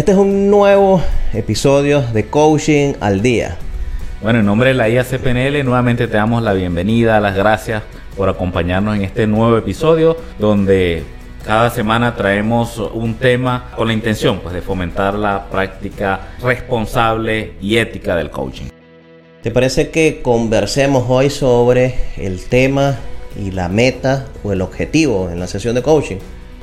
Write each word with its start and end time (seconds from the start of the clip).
Este 0.00 0.12
es 0.12 0.18
un 0.18 0.48
nuevo 0.48 1.02
episodio 1.34 2.00
de 2.00 2.24
Coaching 2.24 2.94
al 3.00 3.20
Día. 3.20 3.58
Bueno, 4.22 4.38
en 4.38 4.46
nombre 4.46 4.70
de 4.70 4.74
la 4.74 4.88
IACPNL 4.88 5.62
nuevamente 5.62 6.08
te 6.08 6.16
damos 6.16 6.42
la 6.42 6.54
bienvenida, 6.54 7.20
las 7.20 7.36
gracias 7.36 7.82
por 8.16 8.30
acompañarnos 8.30 8.96
en 8.96 9.02
este 9.02 9.26
nuevo 9.26 9.58
episodio 9.58 10.16
donde 10.38 11.04
cada 11.44 11.68
semana 11.68 12.16
traemos 12.16 12.78
un 12.78 13.16
tema 13.16 13.72
con 13.76 13.88
la 13.88 13.92
intención 13.92 14.40
pues, 14.40 14.54
de 14.54 14.62
fomentar 14.62 15.16
la 15.16 15.50
práctica 15.50 16.28
responsable 16.42 17.52
y 17.60 17.76
ética 17.76 18.16
del 18.16 18.30
coaching. 18.30 18.70
¿Te 19.42 19.50
parece 19.50 19.90
que 19.90 20.22
conversemos 20.22 21.04
hoy 21.10 21.28
sobre 21.28 21.94
el 22.16 22.42
tema 22.46 22.96
y 23.38 23.50
la 23.50 23.68
meta 23.68 24.28
o 24.42 24.50
el 24.50 24.62
objetivo 24.62 25.28
en 25.30 25.38
la 25.38 25.46
sesión 25.46 25.74
de 25.74 25.82
coaching? 25.82 26.16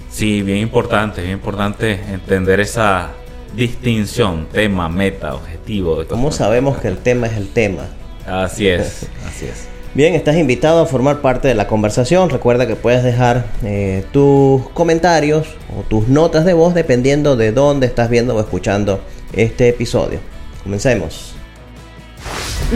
Sí, 0.10 0.42
bien 0.42 0.58
importante, 0.58 1.22
bien 1.22 1.34
importante 1.34 2.00
entender 2.12 2.62
esa 2.62 3.12
distinción, 3.56 4.48
tema, 4.52 4.90
meta, 4.90 5.36
objetivo. 5.36 6.04
¿Cómo 6.08 6.32
sabemos 6.32 6.78
que 6.78 6.88
el 6.88 6.98
tema 6.98 7.28
es 7.28 7.38
el 7.38 7.50
tema? 7.50 7.88
Así 8.26 8.68
es, 8.68 9.08
así 9.28 9.46
es. 9.46 9.68
Bien, 9.94 10.14
estás 10.14 10.36
invitado 10.36 10.82
a 10.82 10.86
formar 10.86 11.22
parte 11.22 11.48
de 11.48 11.56
la 11.56 11.68
conversación. 11.68 12.30
Recuerda 12.30 12.68
que 12.68 12.76
puedes 12.76 13.04
dejar 13.04 13.48
eh, 13.64 14.06
tus 14.12 14.70
comentarios 14.70 15.48
o 15.76 15.82
tus 15.82 16.08
notas 16.08 16.46
de 16.46 16.54
voz 16.54 16.76
dependiendo 16.76 17.36
de 17.36 17.52
dónde 17.52 17.88
estás 17.88 18.10
viendo 18.10 18.36
o 18.36 18.40
escuchando 18.40 19.02
este 19.34 19.70
episodio. 19.70 20.20
Comencemos. 20.64 21.34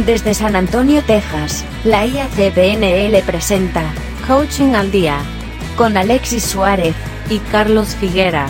Desde 0.06 0.34
San 0.34 0.56
Antonio, 0.56 1.04
Texas, 1.06 1.66
la 1.84 2.06
IACPNL 2.06 3.22
presenta 3.26 3.94
Coaching 4.26 4.74
al 4.74 4.90
Día 4.90 5.20
con 5.76 5.98
Alexis 5.98 6.44
Suárez 6.44 6.96
y 7.30 7.40
Carlos 7.52 7.90
Figuera. 7.96 8.48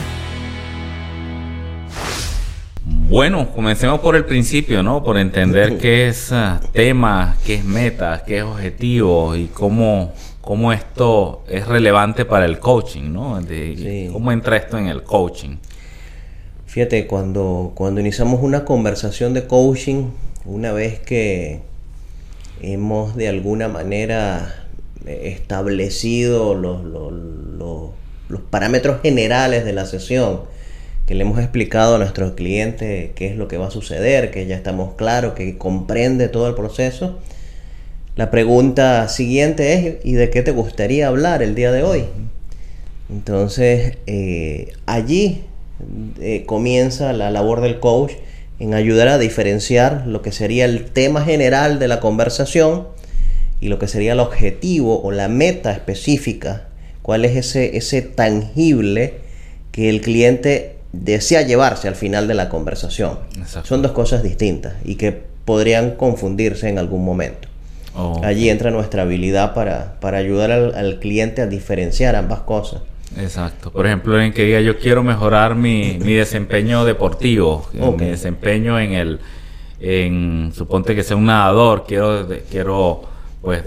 Bueno, 3.12 3.50
comencemos 3.54 4.00
por 4.00 4.16
el 4.16 4.24
principio, 4.24 4.82
¿no? 4.84 5.04
Por 5.04 5.18
entender 5.18 5.78
qué 5.78 6.08
es 6.08 6.32
uh, 6.32 6.66
tema, 6.72 7.36
qué 7.46 7.56
es 7.56 7.66
meta, 7.66 8.24
qué 8.26 8.38
es 8.38 8.44
objetivo 8.44 9.36
y 9.36 9.48
cómo, 9.48 10.14
cómo 10.40 10.72
esto 10.72 11.44
es 11.50 11.68
relevante 11.68 12.24
para 12.24 12.46
el 12.46 12.60
coaching, 12.60 13.12
¿no? 13.12 13.42
De, 13.42 14.10
¿Cómo 14.14 14.32
entra 14.32 14.56
esto 14.56 14.78
en 14.78 14.88
el 14.88 15.04
coaching? 15.04 15.58
Fíjate, 16.68 17.06
cuando, 17.06 17.74
cuando 17.76 18.00
iniciamos 18.00 18.40
una 18.42 18.64
conversación 18.64 19.34
de 19.34 19.46
coaching, 19.46 20.06
una 20.46 20.72
vez 20.72 21.02
que 21.02 21.64
hemos 22.62 23.18
de 23.18 23.28
alguna 23.28 23.68
manera 23.68 24.68
establecido 25.06 26.56
los, 26.56 26.86
los, 26.86 27.12
los, 28.30 28.42
parámetros 28.50 29.02
generales 29.02 29.66
de 29.66 29.74
la 29.74 29.86
sesión, 29.86 30.44
que 31.06 31.16
le 31.16 31.24
hemos 31.24 31.40
explicado 31.40 31.96
a 31.96 31.98
nuestros 31.98 32.34
clientes 32.34 33.12
qué 33.16 33.28
es 33.28 33.36
lo 33.36 33.48
que 33.48 33.58
va 33.58 33.68
a 33.68 33.72
suceder, 33.72 34.32
que 34.32 34.46
ya 34.46 34.56
estamos 34.56 34.94
claros, 34.96 35.34
que 35.34 35.58
comprende 35.58 36.30
todo 36.30 36.48
el 36.48 36.56
proceso. 36.56 37.20
La 38.16 38.30
pregunta 38.30 39.08
siguiente 39.08 39.74
es, 39.74 40.06
¿y 40.06 40.14
de 40.14 40.30
qué 40.30 40.42
te 40.42 40.52
gustaría 40.52 41.08
hablar 41.08 41.42
el 41.42 41.56
día 41.56 41.72
de 41.72 41.84
hoy? 41.84 42.06
Entonces, 43.10 43.98
eh, 44.06 44.74
allí 44.86 45.42
eh, 46.20 46.44
comienza 46.46 47.14
la 47.14 47.32
labor 47.32 47.62
del 47.62 47.80
coach 47.80 48.14
en 48.60 48.74
ayudar 48.74 49.08
a 49.08 49.18
diferenciar 49.18 50.06
lo 50.06 50.22
que 50.22 50.32
sería 50.32 50.66
el 50.66 50.86
tema 50.86 51.24
general 51.24 51.80
de 51.80 51.88
la 51.88 52.00
conversación 52.00 52.88
y 53.60 53.70
lo 53.70 53.80
que 53.80 53.88
sería 53.88 54.14
el 54.14 54.20
objetivo 54.20 55.02
o 55.02 55.12
la 55.12 55.28
meta 55.28 55.72
específica, 55.72 56.68
cuál 57.02 57.26
es 57.26 57.36
ese, 57.36 57.78
ese 57.78 58.02
tangible 58.02 59.16
que 59.72 59.90
el 59.90 60.02
cliente 60.02 60.76
desea 60.94 61.42
llevarse 61.44 61.88
al 61.88 61.96
final 61.96 62.28
de 62.28 62.34
la 62.34 62.50
conversación. 62.50 63.20
Son 63.64 63.82
dos 63.82 63.92
cosas 63.92 64.24
distintas 64.24 64.74
y 64.84 64.96
que 64.96 65.12
podrían 65.46 65.96
confundirse 65.96 66.70
en 66.70 66.78
algún 66.78 67.04
momento. 67.06 67.48
Allí 68.24 68.50
entra 68.50 68.72
nuestra 68.72 69.02
habilidad 69.02 69.54
para, 69.54 70.00
para 70.00 70.18
ayudar 70.18 70.52
al, 70.52 71.00
cliente 71.00 71.42
a 71.42 71.48
diferenciar 71.48 72.16
ambas 72.16 72.42
cosas. 72.42 72.82
Exacto. 73.18 73.72
Por 73.72 73.86
ejemplo, 73.86 74.22
en 74.22 74.32
que 74.32 74.46
diga 74.46 74.62
yo 74.62 74.80
quiero 74.80 75.04
mejorar 75.04 75.56
mi, 75.56 75.98
mi 76.00 76.14
desempeño 76.14 76.86
deportivo, 76.86 77.68
mi 77.74 78.06
desempeño 78.06 78.80
en 78.80 78.94
el, 78.94 79.20
en, 79.82 80.54
suponte 80.56 80.96
que 80.96 81.04
sea 81.04 81.18
un 81.18 81.26
nadador, 81.26 81.84
quiero, 81.86 82.26
quiero 82.50 83.02
pues 83.42 83.64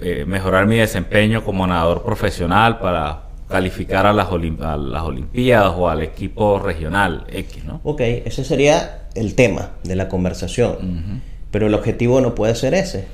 eh, 0.00 0.24
mejorar 0.26 0.66
mi 0.66 0.76
desempeño 0.76 1.44
como 1.44 1.66
nadador 1.66 2.02
profesional 2.02 2.80
para 2.80 3.27
calificar 3.48 4.06
a 4.06 4.12
las, 4.12 4.28
las 4.30 5.02
Olimpiadas 5.02 5.74
o 5.76 5.88
al 5.88 6.02
equipo 6.02 6.58
regional 6.58 7.24
X, 7.32 7.64
¿no? 7.64 7.80
Ok, 7.84 8.00
ese 8.00 8.44
sería 8.44 9.08
el 9.14 9.34
tema 9.34 9.72
de 9.84 9.96
la 9.96 10.08
conversación. 10.08 11.22
Pero 11.50 11.66
el 11.66 11.74
objetivo 11.74 12.20
no 12.20 12.34
puede 12.34 12.54
ser 12.54 12.74
ese. 12.74 13.06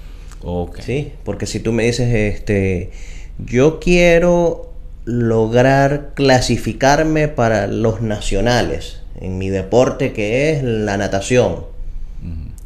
Ok. 0.43 0.81
Sí, 0.81 1.13
porque 1.25 1.47
si 1.47 1.61
tú 1.61 1.73
me 1.73 1.85
dices, 1.85 2.13
este, 2.13 2.91
yo 3.39 3.79
quiero 3.81 4.73
lograr 5.05 6.13
clasificarme 6.15 7.29
para 7.29 7.67
los 7.67 8.01
nacionales 8.01 9.03
en 9.21 9.39
mi 9.39 9.51
deporte 9.51 10.13
que 10.13 10.53
es 10.53 10.63
la 10.63 10.97
natación. 10.97 11.67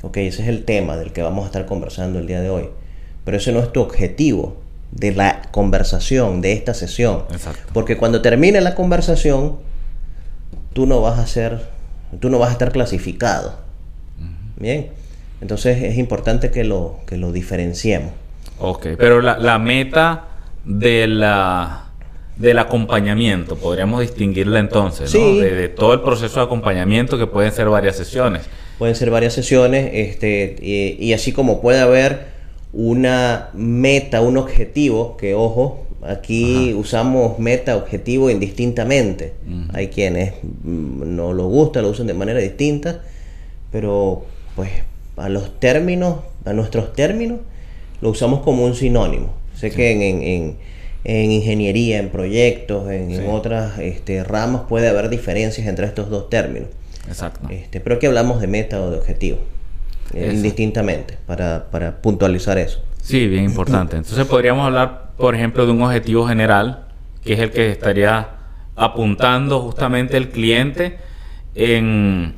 Ok, 0.03 0.19
ese 0.19 0.43
es 0.43 0.49
el 0.49 0.65
tema 0.65 0.97
del 0.97 1.13
que 1.13 1.23
vamos 1.23 1.43
a 1.43 1.47
estar 1.47 1.67
conversando 1.67 2.21
el 2.21 2.27
día 2.27 2.41
de 2.41 2.51
hoy. 2.51 2.69
Pero 3.25 3.37
ese 3.37 3.53
no 3.53 3.59
es 3.59 3.73
tu 3.73 3.81
objetivo 3.81 4.57
de 4.91 5.13
la 5.13 5.43
conversación, 5.51 6.41
de 6.41 6.53
esta 6.53 6.75
sesión. 6.75 7.25
Porque 7.73 7.97
cuando 7.97 8.23
termine 8.23 8.61
la 8.61 8.75
conversación, 8.75 9.57
tú 10.73 10.87
no 10.87 11.01
vas 11.01 11.19
a 11.19 11.27
ser, 11.27 11.61
tú 12.21 12.31
no 12.31 12.39
vas 12.39 12.51
a 12.51 12.53
estar 12.53 12.73
clasificado. 12.73 13.57
Bien. 14.57 14.89
Entonces 15.41 15.83
es 15.83 15.99
importante 15.99 16.51
que 16.51 16.65
lo, 16.65 16.99
que 17.07 17.17
lo 17.17 17.33
diferenciemos. 17.33 18.13
Ok, 18.59 18.89
pero 18.99 19.21
la, 19.21 19.39
la 19.39 19.59
meta 19.59 20.25
de 20.65 21.07
la 21.07 21.89
del 22.39 22.59
acompañamiento, 22.59 23.57
podríamos 23.57 24.01
distinguirla 24.01 24.61
entonces, 24.61 25.13
¿no? 25.13 25.35
De, 25.35 25.69
todo 25.69 25.93
el 25.93 26.01
proceso 26.03 26.39
de 26.39 26.47
acompañamiento 26.47 27.19
que 27.19 27.27
pueden 27.27 27.51
ser 27.53 27.69
varias 27.69 27.97
sesiones. 27.97 28.43
Pueden 28.79 28.95
ser 28.95 29.11
varias 29.11 29.33
sesiones, 29.33 29.91
este, 29.93 30.57
y, 30.61 31.13
así 31.13 31.33
como 31.33 31.61
puede 31.61 31.81
haber 31.81 32.38
una 32.73 33.51
meta, 33.55 34.21
un 34.21 34.37
objetivo, 34.37 35.17
que 35.17 35.35
ojo, 35.35 35.87
aquí 36.03 36.75
usamos 36.75 37.39
meta, 37.39 37.77
objetivo 37.77 38.31
indistintamente. 38.31 39.35
Hay 39.73 39.89
quienes 39.89 40.35
mm, 40.43 41.17
no 41.17 41.33
lo 41.33 41.49
gusta, 41.49 41.83
lo 41.83 41.91
usan 41.91 42.07
de 42.07 42.15
manera 42.15 42.41
distinta, 42.41 43.03
pero 43.71 44.25
pues 44.57 44.71
a 45.17 45.29
los 45.29 45.59
términos, 45.61 46.21
a 46.45 46.53
nuestros 46.53 46.93
términos, 46.93 47.41
lo 48.01 48.11
usamos 48.11 48.41
como 48.41 48.65
un 48.65 48.75
sinónimo. 48.75 49.35
Sé 49.55 49.71
que 49.71 49.91
en 49.91 50.57
en 51.05 51.31
ingeniería, 51.31 51.99
en 51.99 52.11
proyectos, 52.11 52.91
en, 52.91 53.27
otras 53.29 53.79
este, 53.79 54.25
ramas 54.25 54.63
puede 54.69 54.89
haber 54.89 55.09
diferencias 55.09 55.67
entre 55.67 55.87
estos 55.87 56.11
dos 56.11 56.29
términos. 56.29 56.69
Exacto. 57.07 57.49
Este, 57.49 57.81
pero 57.81 57.97
aquí 57.97 58.07
hablamos 58.07 58.41
de 58.41 58.47
meta 58.47 58.83
o 58.83 58.91
de 58.91 58.99
objetivo, 58.99 59.39
eh, 60.15 60.31
indistintamente, 60.33 61.19
para, 61.27 62.01
puntualizar 62.01 62.59
eso. 62.59 62.83
Sí, 63.03 63.27
bien 63.27 63.45
importante. 63.45 63.97
Entonces 63.97 64.27
podríamos 64.27 64.67
hablar, 64.67 65.11
por 65.17 65.35
ejemplo, 65.35 65.67
de 65.67 65.73
un 65.73 65.83
objetivo 65.83 66.27
general, 66.27 66.87
que 67.25 67.35
es 67.35 67.41
el 67.41 67.51
que 67.51 67.71
estaría 67.71 68.29
apuntando 68.77 69.61
justamente 69.61 70.17
el 70.17 70.29
cliente 70.29 70.99
en, 71.55 72.35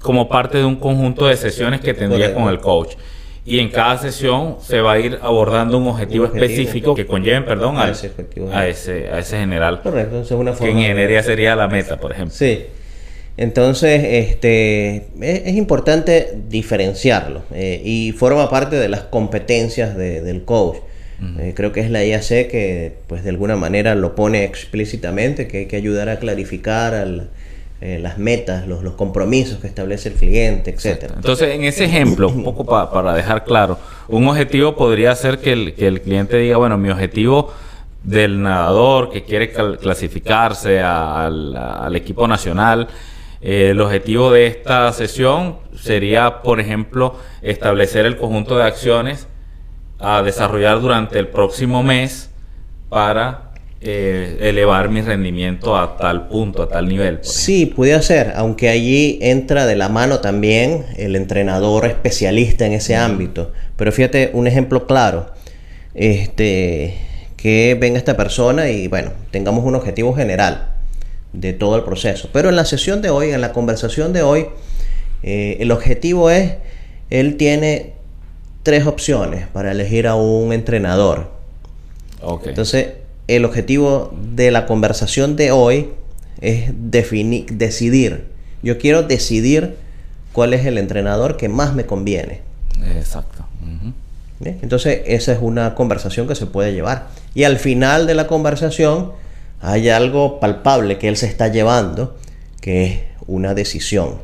como 0.00 0.28
parte 0.28 0.58
de 0.58 0.64
un 0.64 0.76
conjunto 0.76 1.26
de 1.26 1.36
sesiones 1.36 1.80
que 1.80 1.94
tendría 1.94 2.34
con 2.34 2.48
el 2.48 2.60
coach 2.60 2.94
y 3.44 3.58
en 3.58 3.70
cada 3.70 3.98
sesión 3.98 4.56
se 4.60 4.80
va 4.80 4.92
a 4.92 4.98
ir 4.98 5.18
abordando 5.22 5.78
un 5.78 5.88
objetivo, 5.88 6.26
específico 6.26 6.94
que 6.94 7.06
conlleven, 7.06 7.44
perdón, 7.44 7.78
a, 7.78 7.90
ese, 7.90 8.12
a, 8.52 8.66
ese, 8.66 9.08
a 9.08 9.18
ese 9.18 9.38
general. 9.38 9.80
Correcto, 9.82 10.16
entonces 10.16 10.36
una 10.38 10.52
forma. 10.52 10.66
Que 10.66 10.70
en 10.72 10.78
ingeniería 10.78 11.22
sería 11.22 11.56
la 11.56 11.66
meta, 11.66 11.96
por 11.98 12.12
ejemplo. 12.12 12.34
Sí. 12.34 12.66
Entonces, 13.40 14.04
este, 14.04 15.06
es, 15.20 15.56
importante 15.56 16.36
diferenciarlo 16.48 17.42
eh, 17.54 17.80
y 17.82 18.12
forma 18.12 18.50
parte 18.50 18.76
de 18.76 18.88
las 18.90 19.00
competencias 19.00 19.96
del 19.96 20.44
coach. 20.44 20.76
Eh, 21.38 21.52
creo 21.56 21.72
que 21.72 21.80
es 21.80 21.90
la 21.90 22.04
IAC 22.04 22.48
que, 22.48 22.92
pues, 23.06 23.24
de 23.24 23.30
alguna 23.30 23.56
manera 23.56 23.94
lo 23.94 24.14
pone 24.14 24.44
explícitamente, 24.44 25.48
que 25.48 25.58
hay 25.58 25.66
que 25.66 25.76
ayudar 25.76 26.08
a 26.08 26.18
clarificar 26.18 26.94
al, 26.94 27.30
eh, 27.80 27.98
las 27.98 28.18
metas, 28.18 28.66
los, 28.66 28.82
los, 28.82 28.92
compromisos 28.92 29.58
que 29.58 29.66
establece 29.66 30.10
el 30.10 30.16
cliente, 30.16 30.70
etcétera. 30.70 31.14
Entonces, 31.16 31.54
en 31.54 31.64
ese 31.64 31.86
ejemplo, 31.86 32.28
un 32.28 32.44
poco 32.44 32.66
para 32.66 33.14
dejar 33.14 33.44
claro, 33.44 33.78
un 34.08 34.28
objetivo 34.28 34.76
podría 34.76 35.14
ser 35.14 35.38
que 35.38 35.52
el, 35.52 35.74
que 35.74 35.86
el 35.86 36.02
cliente 36.02 36.36
diga, 36.36 36.58
bueno, 36.58 36.76
mi 36.76 36.90
objetivo 36.90 37.54
del 38.02 38.42
nadador 38.42 39.10
que 39.10 39.24
quiere 39.24 39.50
clasificarse 39.50 40.80
al, 40.80 41.96
equipo 41.96 42.28
nacional, 42.28 42.88
eh, 43.42 43.70
el 43.70 43.80
objetivo 43.80 44.30
de 44.30 44.46
esta 44.46 44.92
sesión 44.92 45.56
sería, 45.74 46.42
por 46.42 46.60
ejemplo, 46.60 47.16
establecer 47.42 48.04
el 48.04 48.16
conjunto 48.16 48.58
de 48.58 48.64
acciones 48.64 49.26
a 49.98 50.22
desarrollar 50.22 50.80
durante 50.80 51.18
el 51.18 51.28
próximo 51.28 51.82
mes 51.82 52.30
para 52.88 53.52
eh, 53.80 54.36
elevar 54.42 54.90
mi 54.90 55.00
rendimiento 55.00 55.76
a 55.76 55.96
tal 55.96 56.28
punto, 56.28 56.62
a 56.62 56.68
tal 56.68 56.86
nivel. 56.86 57.20
Sí, 57.22 57.64
puede 57.64 58.00
ser, 58.02 58.34
aunque 58.36 58.68
allí 58.68 59.18
entra 59.22 59.64
de 59.64 59.76
la 59.76 59.88
mano 59.88 60.20
también 60.20 60.84
el 60.98 61.16
entrenador 61.16 61.86
especialista 61.86 62.66
en 62.66 62.74
ese 62.74 62.94
ámbito. 62.94 63.52
Pero 63.76 63.90
fíjate, 63.90 64.30
un 64.34 64.46
ejemplo 64.46 64.86
claro, 64.86 65.30
este, 65.94 66.98
que 67.38 67.74
venga 67.80 67.96
esta 67.96 68.18
persona 68.18 68.68
y 68.68 68.86
bueno, 68.88 69.12
tengamos 69.30 69.64
un 69.64 69.74
objetivo 69.74 70.14
general 70.14 70.79
de 71.32 71.52
todo 71.52 71.76
el 71.76 71.84
proceso. 71.84 72.28
Pero 72.32 72.48
en 72.48 72.56
la 72.56 72.64
sesión 72.64 73.02
de 73.02 73.10
hoy, 73.10 73.30
en 73.30 73.40
la 73.40 73.52
conversación 73.52 74.12
de 74.12 74.22
hoy, 74.22 74.46
eh, 75.22 75.58
el 75.60 75.70
objetivo 75.70 76.30
es, 76.30 76.54
él 77.10 77.36
tiene 77.36 77.94
tres 78.62 78.86
opciones 78.86 79.46
para 79.48 79.72
elegir 79.72 80.06
a 80.06 80.14
un 80.14 80.52
entrenador. 80.52 81.30
Entonces, 82.44 82.88
el 83.28 83.44
objetivo 83.44 84.12
de 84.34 84.50
la 84.50 84.66
conversación 84.66 85.36
de 85.36 85.52
hoy 85.52 85.90
es 86.40 86.70
definir, 86.74 87.46
decidir. 87.52 88.26
Yo 88.62 88.78
quiero 88.78 89.02
decidir 89.02 89.76
cuál 90.32 90.52
es 90.52 90.66
el 90.66 90.78
entrenador 90.78 91.36
que 91.36 91.48
más 91.48 91.74
me 91.74 91.86
conviene. 91.86 92.42
Exacto. 92.96 93.46
Entonces, 94.42 95.02
esa 95.06 95.32
es 95.32 95.38
una 95.40 95.74
conversación 95.74 96.26
que 96.26 96.34
se 96.34 96.46
puede 96.46 96.72
llevar. 96.72 97.08
Y 97.34 97.44
al 97.44 97.58
final 97.58 98.06
de 98.06 98.14
la 98.14 98.26
conversación 98.26 99.12
hay 99.60 99.88
algo 99.88 100.40
palpable 100.40 100.98
que 100.98 101.08
él 101.08 101.16
se 101.16 101.26
está 101.26 101.48
llevando, 101.48 102.16
que 102.60 102.84
es 102.84 103.00
una 103.26 103.54
decisión. 103.54 104.16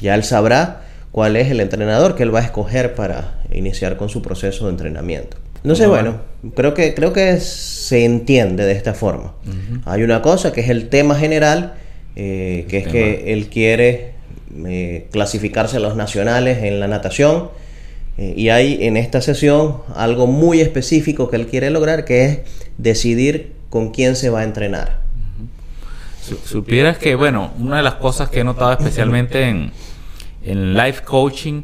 Ya 0.00 0.14
él 0.14 0.22
sabrá 0.22 0.82
cuál 1.10 1.36
es 1.36 1.50
el 1.50 1.60
entrenador 1.60 2.14
que 2.14 2.22
él 2.22 2.34
va 2.34 2.40
a 2.40 2.44
escoger 2.44 2.94
para 2.94 3.40
iniciar 3.52 3.96
con 3.96 4.08
su 4.08 4.22
proceso 4.22 4.66
de 4.66 4.70
entrenamiento. 4.70 5.36
No 5.62 5.74
sé, 5.74 5.86
bueno, 5.86 6.20
creo 6.54 6.72
que, 6.72 6.94
creo 6.94 7.12
que 7.12 7.38
se 7.38 8.04
entiende 8.04 8.64
de 8.64 8.72
esta 8.72 8.94
forma. 8.94 9.34
Hay 9.84 10.02
una 10.02 10.22
cosa 10.22 10.52
que 10.52 10.62
es 10.62 10.70
el 10.70 10.88
tema 10.88 11.16
general, 11.16 11.74
eh, 12.16 12.66
que 12.68 12.78
es 12.78 12.88
que 12.88 13.32
él 13.32 13.48
quiere 13.48 14.12
eh, 14.66 15.06
clasificarse 15.10 15.76
a 15.76 15.80
los 15.80 15.96
nacionales 15.96 16.62
en 16.62 16.80
la 16.80 16.88
natación. 16.88 17.50
Eh, 18.16 18.34
y 18.36 18.48
hay 18.48 18.86
en 18.86 18.96
esta 18.96 19.20
sesión 19.20 19.78
algo 19.94 20.26
muy 20.26 20.60
específico 20.60 21.28
que 21.28 21.36
él 21.36 21.46
quiere 21.46 21.70
lograr, 21.70 22.04
que 22.04 22.24
es 22.24 22.38
decidir 22.78 23.59
con 23.70 23.90
quién 23.92 24.16
se 24.16 24.28
va 24.28 24.40
a 24.40 24.44
entrenar. 24.44 25.00
Supieras 26.44 26.98
que, 26.98 27.14
bueno, 27.14 27.52
una 27.58 27.78
de 27.78 27.82
las 27.82 27.94
cosas 27.94 28.28
que 28.28 28.40
he 28.40 28.44
notado 28.44 28.72
especialmente 28.72 29.48
en, 29.48 29.72
en 30.42 30.74
life 30.74 31.02
coaching 31.02 31.62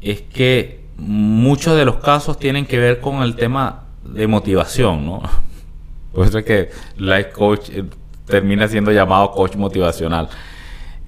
es 0.00 0.20
que 0.20 0.84
muchos 0.96 1.76
de 1.76 1.84
los 1.84 1.96
casos 1.96 2.38
tienen 2.38 2.66
que 2.66 2.78
ver 2.78 3.00
con 3.00 3.22
el 3.22 3.34
tema 3.36 3.84
de 4.04 4.26
motivación, 4.26 5.06
¿no? 5.06 5.22
Por 6.12 6.26
eso 6.26 6.38
es 6.38 6.44
que 6.44 6.70
Life 6.96 7.30
Coach 7.30 7.70
eh, 7.70 7.84
termina 8.26 8.68
siendo 8.68 8.92
llamado 8.92 9.32
coach 9.32 9.56
motivacional. 9.56 10.28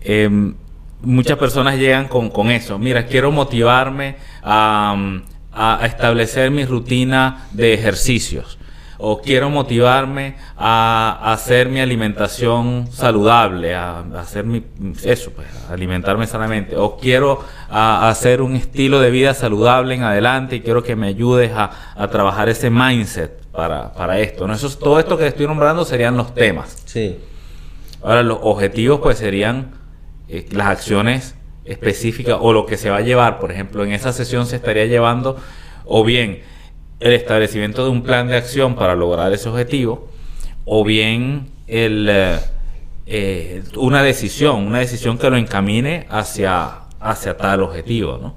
Em, 0.00 0.54
muchas 1.02 1.38
personas 1.38 1.76
llegan 1.76 2.08
con, 2.08 2.50
eso. 2.50 2.76
Mira, 2.78 3.06
quiero 3.06 3.30
motivarme 3.30 4.16
a 4.42 4.96
establecer 5.84 6.50
mi 6.50 6.64
rutina 6.64 7.46
de 7.52 7.74
ejercicios 7.74 8.58
o 8.98 9.20
quiero 9.20 9.50
motivarme 9.50 10.36
a, 10.56 11.32
hacer 11.32 11.68
mi 11.68 11.80
alimentación 11.80 12.88
saludable, 12.90 13.74
a, 13.74 14.00
hacer 14.18 14.44
mi, 14.44 14.64
eso, 15.04 15.32
pues, 15.32 15.48
alimentarme 15.70 16.26
sanamente, 16.26 16.76
o 16.76 16.96
quiero 16.96 17.44
hacer 17.68 18.42
un 18.42 18.56
estilo 18.56 19.00
de 19.00 19.10
vida 19.10 19.34
saludable 19.34 19.94
en 19.94 20.02
adelante 20.02 20.56
y 20.56 20.60
quiero 20.60 20.82
que 20.82 20.96
me 20.96 21.08
ayudes 21.08 21.52
a, 21.54 21.70
trabajar 22.10 22.48
ese 22.48 22.70
mindset 22.70 23.44
para, 23.50 23.92
para 23.92 24.18
esto. 24.20 24.46
¿no? 24.46 24.54
Eso, 24.54 24.70
todo 24.78 24.98
esto 24.98 25.18
que 25.18 25.26
estoy 25.26 25.46
nombrando 25.46 25.84
serían 25.84 26.16
los 26.16 26.34
temas. 26.34 26.82
Sí. 26.84 27.18
Ahora, 28.02 28.22
los 28.22 28.38
objetivos 28.42 29.00
pues 29.00 29.18
serían 29.18 29.72
eh, 30.28 30.46
las 30.52 30.68
acciones 30.68 31.34
específicas 31.64 32.38
o 32.40 32.52
lo 32.52 32.66
que 32.66 32.76
se 32.76 32.90
va 32.90 32.98
a 32.98 33.00
llevar. 33.00 33.38
Por 33.38 33.50
ejemplo, 33.50 33.84
en 33.84 33.92
esa 33.92 34.12
sesión 34.12 34.46
se 34.46 34.56
estaría 34.56 34.86
llevando 34.86 35.36
o 35.84 36.04
bien 36.04 36.42
el 37.00 37.12
establecimiento 37.12 37.84
de 37.84 37.90
un 37.90 38.02
plan 38.02 38.28
de 38.28 38.36
acción 38.36 38.74
para 38.74 38.94
lograr 38.94 39.32
ese 39.32 39.48
objetivo 39.48 40.08
o 40.64 40.84
bien 40.84 41.48
el, 41.66 42.08
eh, 42.10 42.38
eh, 43.06 43.62
una 43.76 44.02
decisión, 44.02 44.66
una 44.66 44.80
decisión 44.80 45.18
que 45.18 45.30
lo 45.30 45.36
encamine 45.36 46.06
hacia, 46.08 46.80
hacia 47.00 47.36
tal 47.36 47.62
objetivo, 47.62 48.18
¿no? 48.18 48.34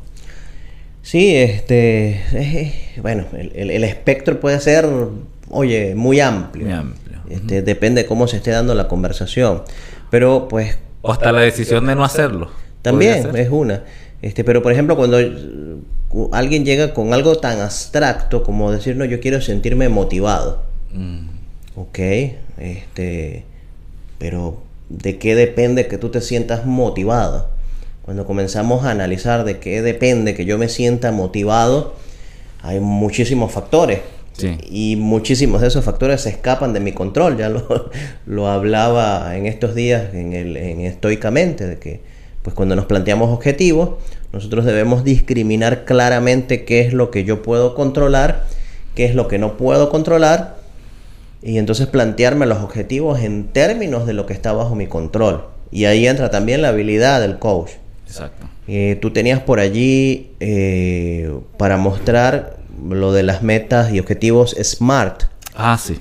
Sí, 1.01 1.35
este, 1.35 2.21
bueno, 3.01 3.25
el, 3.33 3.83
espectro 3.83 4.39
puede 4.39 4.59
ser, 4.59 4.87
oye, 5.49 5.95
muy 5.95 6.19
amplio. 6.19 6.65
Muy 6.65 6.73
amplio. 6.73 7.19
Este, 7.29 7.61
Depende 7.61 8.03
de 8.03 8.07
cómo 8.07 8.27
se 8.27 8.37
esté 8.37 8.51
dando 8.51 8.75
la 8.75 8.87
conversación. 8.87 9.63
Pero 10.11 10.47
pues... 10.47 10.77
O 11.01 11.11
hasta 11.11 11.31
la 11.31 11.41
decisión 11.41 11.87
de 11.87 11.95
no 11.95 12.03
hacerlo. 12.03 12.51
También 12.81 13.35
es 13.35 13.49
una. 13.49 13.83
Este, 14.21 14.43
pero 14.43 14.61
por 14.61 14.71
ejemplo, 14.71 14.95
cuando 14.97 15.17
alguien 16.31 16.65
llega 16.65 16.93
con 16.93 17.13
algo 17.13 17.37
tan 17.37 17.59
abstracto 17.59 18.43
como 18.43 18.71
decir, 18.71 18.95
no, 18.95 19.05
yo 19.05 19.19
quiero 19.19 19.41
sentirme 19.41 19.89
motivado. 19.89 20.63
Mm. 20.91 21.27
Ok, 21.75 21.99
este, 22.57 23.45
pero 24.17 24.61
¿de 24.89 25.17
qué 25.17 25.35
depende 25.35 25.87
que 25.87 25.97
tú 25.97 26.09
te 26.09 26.21
sientas 26.21 26.65
motivado? 26.65 27.49
Cuando 28.03 28.25
comenzamos 28.25 28.85
a 28.85 28.91
analizar 28.91 29.45
de 29.45 29.59
qué 29.59 29.81
depende 29.81 30.33
que 30.33 30.45
yo 30.45 30.57
me 30.57 30.67
sienta 30.67 31.11
motivado, 31.11 31.93
hay 32.61 32.79
muchísimos 32.79 33.51
factores. 33.51 33.99
Y 34.69 34.95
muchísimos 34.95 35.59
de 35.59 35.67
esos 35.67 35.83
factores 35.83 36.21
se 36.21 36.29
escapan 36.29 36.71
de 36.71 36.79
mi 36.79 36.93
control. 36.93 37.37
Ya 37.37 37.49
lo, 37.49 37.91
lo 38.25 38.47
hablaba 38.47 39.35
en 39.35 39.45
estos 39.45 39.75
días 39.75 40.13
en, 40.13 40.33
el, 40.33 40.55
en 40.55 40.81
estoicamente, 40.81 41.67
de 41.67 41.77
que 41.77 42.01
pues 42.41 42.55
cuando 42.55 42.75
nos 42.75 42.85
planteamos 42.85 43.29
objetivos, 43.29 43.91
nosotros 44.31 44.65
debemos 44.65 45.03
discriminar 45.03 45.85
claramente 45.85 46.65
qué 46.65 46.81
es 46.81 46.93
lo 46.93 47.11
que 47.11 47.23
yo 47.23 47.41
puedo 47.41 47.75
controlar, 47.75 48.45
qué 48.95 49.05
es 49.05 49.15
lo 49.15 49.27
que 49.27 49.39
no 49.39 49.57
puedo 49.57 49.89
controlar, 49.89 50.57
y 51.41 51.57
entonces 51.57 51.87
plantearme 51.87 52.45
los 52.45 52.59
objetivos 52.59 53.21
en 53.21 53.45
términos 53.47 54.05
de 54.05 54.13
lo 54.13 54.25
que 54.25 54.33
está 54.33 54.53
bajo 54.53 54.75
mi 54.75 54.87
control. 54.87 55.45
Y 55.71 55.85
ahí 55.85 56.07
entra 56.07 56.29
también 56.29 56.61
la 56.61 56.69
habilidad 56.69 57.21
del 57.21 57.39
coach. 57.39 57.71
Exacto. 58.07 58.47
Eh, 58.67 58.97
tú 59.01 59.11
tenías 59.11 59.39
por 59.39 59.59
allí 59.59 60.31
eh, 60.39 61.33
para 61.57 61.77
mostrar 61.77 62.57
lo 62.87 63.13
de 63.13 63.23
las 63.23 63.41
metas 63.41 63.91
y 63.93 63.99
objetivos 63.99 64.55
SMART. 64.61 65.23
Ah, 65.55 65.77
sí. 65.77 65.99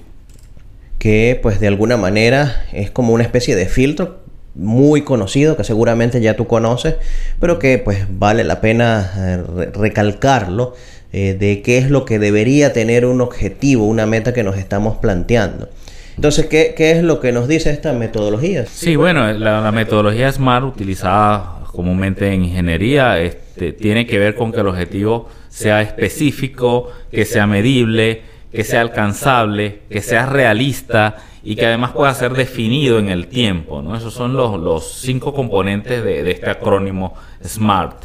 Que 0.99 1.39
pues 1.41 1.61
de 1.61 1.69
alguna 1.69 1.97
manera 1.97 2.67
es 2.73 2.91
como 2.91 3.13
una 3.13 3.25
especie 3.25 3.57
de 3.57 3.67
filtro 3.67 4.21
muy 4.55 5.03
conocido 5.03 5.57
que 5.57 5.65
seguramente 5.65 6.21
ya 6.21 6.37
tú 6.37 6.47
conoces, 6.47 6.97
pero 7.41 7.59
que 7.59 7.79
pues 7.79 8.07
vale 8.11 8.45
la 8.45 8.61
pena 8.61 9.13
eh, 9.17 9.71
recalcarlo 9.73 10.75
eh, 11.13 11.37
de 11.39 11.63
qué 11.63 11.79
es 11.79 11.91
lo 11.91 12.05
que 12.05 12.19
debería 12.19 12.73
tener 12.73 13.07
un 13.07 13.21
objetivo, 13.21 13.87
una 13.87 14.07
meta 14.07 14.35
que 14.35 14.43
nos 14.43 14.59
estamos 14.59 14.99
planteando. 14.99 15.69
Entonces, 16.17 16.47
¿qué, 16.47 16.75
es 16.77 17.03
lo 17.05 17.21
que 17.21 17.31
nos 17.31 17.47
dice 17.47 17.71
esta 17.71 17.93
metodología? 17.93 18.67
Sí, 18.67 18.97
bueno, 18.97 19.33
la, 19.33 19.71
metodología 19.71 20.33
SMART 20.33 20.65
utilizada 20.65 21.61
comúnmente 21.73 22.33
en 22.33 22.45
ingeniería 22.45 23.21
este, 23.21 23.73
tiene 23.73 24.05
que 24.05 24.19
ver 24.19 24.35
con 24.35 24.51
que 24.51 24.59
el 24.61 24.67
objetivo 24.67 25.29
sea 25.49 25.81
específico, 25.81 26.91
que 27.13 27.25
sea 27.25 27.47
medible, 27.47 28.23
que 28.51 28.65
sea 28.65 28.81
alcanzable, 28.81 29.83
que 29.89 30.03
sea 30.03 30.27
realista 30.27 31.17
y 31.49 31.57
que 31.57 31.65
además 31.65 31.93
pueda 31.93 32.13
ser 32.13 32.35
definido 32.35 32.99
en 32.99 33.09
el 33.09 33.27
tiempo. 33.27 33.81
¿no? 33.81 33.97
Esos 33.97 34.13
son 34.13 34.35
los, 34.35 34.61
los 34.61 35.01
cinco 35.01 35.33
componentes 35.33 36.05
de, 36.05 36.31
este 36.31 36.51
acrónimo 36.51 37.15
SMART. 37.43 38.05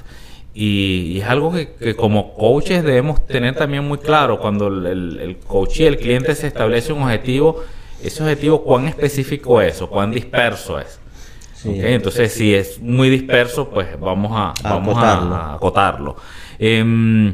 Y, 0.54 1.20
es 1.20 1.26
algo 1.26 1.52
que, 1.52 1.94
como 1.98 2.36
coaches 2.36 2.86
debemos 2.86 3.28
tener 3.28 3.54
también 3.54 3.86
muy 3.86 3.98
claro 3.98 4.40
cuando 4.40 4.68
el, 4.68 5.20
el, 5.20 5.38
coach 5.40 5.82
y 5.82 5.84
el 5.84 5.98
cliente 5.98 6.36
se 6.36 6.48
establece 6.48 6.94
un 6.94 7.04
objetivo, 7.04 7.62
ese 8.02 8.24
objetivo 8.24 8.64
cuán 8.64 8.88
específico 8.88 9.60
es 9.60 9.82
o 9.82 9.90
cuán 9.90 10.12
disperso 10.12 10.80
es. 10.80 11.02
Entonces, 11.66 12.32
si 12.32 12.56
es 12.56 12.80
muy 12.80 13.10
disperso, 13.10 13.70
pues 13.70 14.00
vamos 14.00 14.32
a, 14.34 14.54
vamos 14.64 14.98
a 14.98 15.56
acotarlo. 15.56 16.16
Em, 16.60 17.34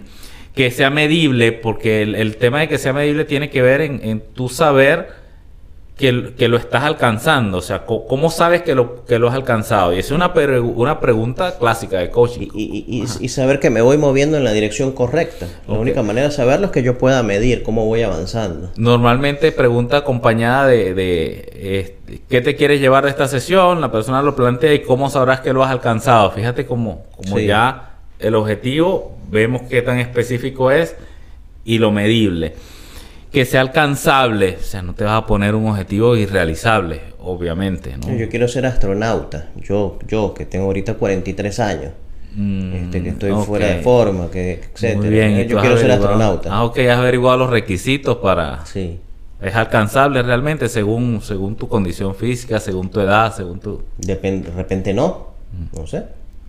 que 0.55 0.71
sea 0.71 0.89
medible, 0.89 1.51
porque 1.51 2.01
el, 2.01 2.37
tema 2.37 2.61
de 2.61 2.67
que 2.67 2.79
sea 2.79 2.93
medible 2.93 3.25
tiene 3.25 3.51
que 3.51 3.61
ver 3.61 3.81
en, 3.81 4.01
en 4.03 4.21
tu 4.33 4.49
saber 4.49 5.18
que, 5.99 6.33
que, 6.37 6.47
lo 6.47 6.55
estás 6.57 6.83
alcanzando? 6.85 7.57
O 7.57 7.61
sea, 7.61 7.85
¿cómo 7.85 8.31
sabes 8.31 8.63
que 8.63 8.73
lo, 8.73 9.03
que 9.03 9.19
lo 9.19 9.27
has 9.27 9.35
alcanzado? 9.35 9.93
Y 9.93 9.99
es 9.99 10.11
una, 10.11 10.33
una 10.33 10.99
pregunta 11.01 11.57
clásica 11.59 11.97
de 11.97 12.09
coaching. 12.09 12.47
Y, 12.53 13.05
y, 13.19 13.29
saber 13.29 13.59
que 13.59 13.69
me 13.69 13.81
voy 13.81 13.97
moviendo 13.97 14.37
en 14.37 14.45
la 14.45 14.53
dirección 14.53 14.93
correcta. 14.93 15.45
La 15.67 15.73
única 15.75 16.01
manera 16.01 16.27
de 16.27 16.33
saberlo 16.33 16.67
es 16.67 16.71
que 16.71 16.83
yo 16.83 16.97
pueda 16.97 17.21
medir 17.21 17.61
cómo 17.63 17.85
voy 17.85 18.01
avanzando. 18.01 18.71
Normalmente 18.77 19.51
pregunta 19.51 19.97
acompañada 19.97 20.67
de, 20.67 20.93
de 20.93 21.79
este, 21.79 22.21
qué 22.29 22.41
te 22.41 22.55
quieres 22.55 22.79
llevar 22.79 23.03
de 23.03 23.09
esta 23.09 23.27
sesión, 23.27 23.81
la 23.81 23.91
persona 23.91 24.21
lo 24.21 24.35
plantea 24.35 24.73
y 24.73 24.81
cómo 24.83 25.09
sabrás 25.09 25.41
que 25.41 25.51
lo 25.51 25.63
has 25.65 25.71
alcanzado. 25.71 26.31
Fíjate 26.31 26.65
cómo, 26.65 27.05
cómo 27.17 27.39
ya 27.39 27.97
el 28.19 28.35
objetivo, 28.35 29.17
vemos 29.29 29.63
qué 29.69 29.81
tan 29.81 29.99
específico 29.99 30.71
es 30.71 30.95
y 31.65 31.77
lo 31.77 31.91
medible. 31.91 32.53
Que 33.31 33.45
sea 33.45 33.61
alcanzable. 33.61 34.57
O 34.59 34.63
sea, 34.63 34.81
no 34.81 34.93
te 34.93 35.03
vas 35.03 35.21
a 35.23 35.25
poner 35.25 35.55
un 35.55 35.67
objetivo 35.69 36.15
irrealizable, 36.15 37.01
obviamente. 37.19 37.95
¿no? 37.97 38.15
Yo 38.15 38.29
quiero 38.29 38.47
ser 38.47 38.65
astronauta. 38.65 39.49
Yo, 39.57 39.99
yo 40.07 40.33
que 40.33 40.45
tengo 40.45 40.65
ahorita 40.65 40.95
43 40.95 41.59
años. 41.59 41.91
Mm, 42.35 42.73
este, 42.73 43.03
que 43.03 43.09
estoy 43.09 43.31
fuera 43.43 43.67
de 43.67 43.81
forma, 43.81 44.29
que 44.29 44.61
etcétera. 44.73 44.99
Muy 44.99 45.09
bien, 45.09 45.47
Yo 45.47 45.59
quiero 45.59 45.77
ser 45.77 45.91
astronauta. 45.91 46.49
Ah, 46.53 46.63
ok, 46.63 46.77
has 46.79 46.97
averiguado 46.99 47.37
los 47.37 47.49
requisitos 47.49 48.17
para... 48.17 48.65
Sí. 48.65 48.99
Es 49.41 49.55
alcanzable 49.55 50.21
realmente 50.21 50.67
según, 50.67 51.21
según 51.21 51.55
tu 51.55 51.67
condición 51.69 52.13
física, 52.13 52.59
según 52.59 52.89
tu 52.89 52.99
edad, 52.99 53.33
según 53.33 53.59
tu... 53.59 53.81
Depen- 53.99 54.43
de 54.43 54.51
repente 54.51 54.93
no. 54.93 55.29
No 55.75 55.87
sé. 55.87 56.03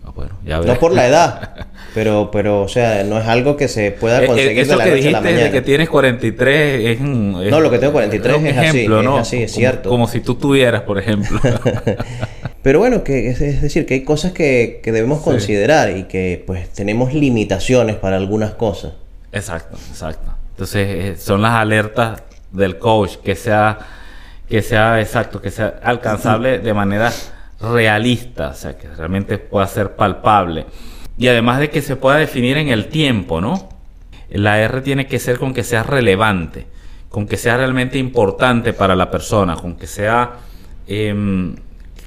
Ah, 0.05 0.13
bueno, 0.15 0.33
ya 0.45 0.59
No 0.61 0.75
por 0.79 0.93
la 0.93 1.07
edad. 1.07 1.55
Pero, 1.93 2.31
pero, 2.31 2.63
o 2.63 2.69
sea, 2.69 3.03
no 3.03 3.19
es 3.19 3.27
algo 3.27 3.57
que 3.57 3.67
se 3.67 3.91
pueda 3.91 4.21
Eh, 4.21 4.25
eh, 4.25 4.27
conseguir 4.29 4.59
Eso 4.61 4.71
de 4.73 4.77
la 4.79 4.85
que 4.85 4.91
noche 4.93 5.09
a 5.09 5.11
la 5.11 5.19
dijiste 5.19 5.29
de 5.29 5.35
mañana. 5.35 5.51
que 5.53 5.61
tienes 5.63 5.89
43 5.89 6.85
es 6.89 7.01
un... 7.01 7.41
es- 7.43 7.51
No, 7.51 7.59
lo 7.59 7.69
que 7.69 7.79
tengo 7.81 7.93
43 7.95 8.37
un 8.37 8.47
es 8.47 8.57
así, 8.57 8.67
ejemplo, 8.69 8.99
es 9.01 9.05
¿no? 9.05 9.17
así, 9.19 9.43
es 9.43 9.51
Como- 9.53 9.59
cierto. 9.61 9.89
Como 9.89 10.07
si 10.07 10.21
tú 10.21 10.37
tuvieras, 10.37 10.83
por 10.83 11.01
ejemplo. 11.01 11.41
Pero 12.63 12.79
bueno, 12.79 13.03
que 13.03 13.31
es, 13.31 13.41
es 13.41 13.61
decir, 13.61 13.87
que 13.87 13.95
hay 13.95 14.05
cosas 14.05 14.31
que, 14.31 14.81
que 14.85 14.93
debemos 14.93 15.21
considerar 15.23 15.97
y 15.97 16.05
que 16.05 16.45
pues 16.47 16.69
tenemos 16.71 17.13
limitaciones 17.13 17.97
para 17.97 18.17
algunas 18.19 18.53
cosas. 18.53 18.93
Exacto, 19.33 19.77
exacto. 19.91 20.33
Entonces, 20.53 20.87
eh, 20.89 21.17
son 21.19 21.43
las 21.43 21.55
alertas 21.55 22.23
del 22.53 22.79
coach, 22.79 23.17
que 23.25 23.35
sea, 23.35 23.79
que 24.49 24.63
sea 24.63 25.01
exacto, 25.01 25.41
que 25.41 25.51
sea 25.51 25.81
alcanzable 25.83 26.59
de 26.61 26.73
manera 26.75 27.11
realista, 27.61 28.49
o 28.49 28.55
sea, 28.55 28.77
que 28.77 28.89
realmente 28.89 29.39
pueda 29.39 29.67
ser 29.67 29.95
palpable. 29.97 30.67
Y 31.19 31.29
además 31.29 31.61
de 31.61 31.71
que 31.71 31.83
se 31.83 31.97
pueda 31.97 32.17
definir 32.17 32.57
en 32.57 32.69
el 32.69 32.87
tiempo, 32.89 33.41
¿no? 33.41 33.69
La 34.31 34.61
R 34.61 34.81
tiene 34.81 35.07
que 35.07 35.19
ser 35.19 35.39
con 35.39 35.53
que 35.53 35.63
sea 35.65 35.83
relevante, 35.83 36.67
con 37.09 37.27
que 37.27 37.37
sea 37.37 37.57
realmente 37.57 37.99
importante 37.99 38.73
para 38.73 38.95
la 38.97 39.11
persona, 39.11 39.57
con 39.57 39.77
que 39.77 39.87
sea... 39.87 40.33
em, 40.87 41.55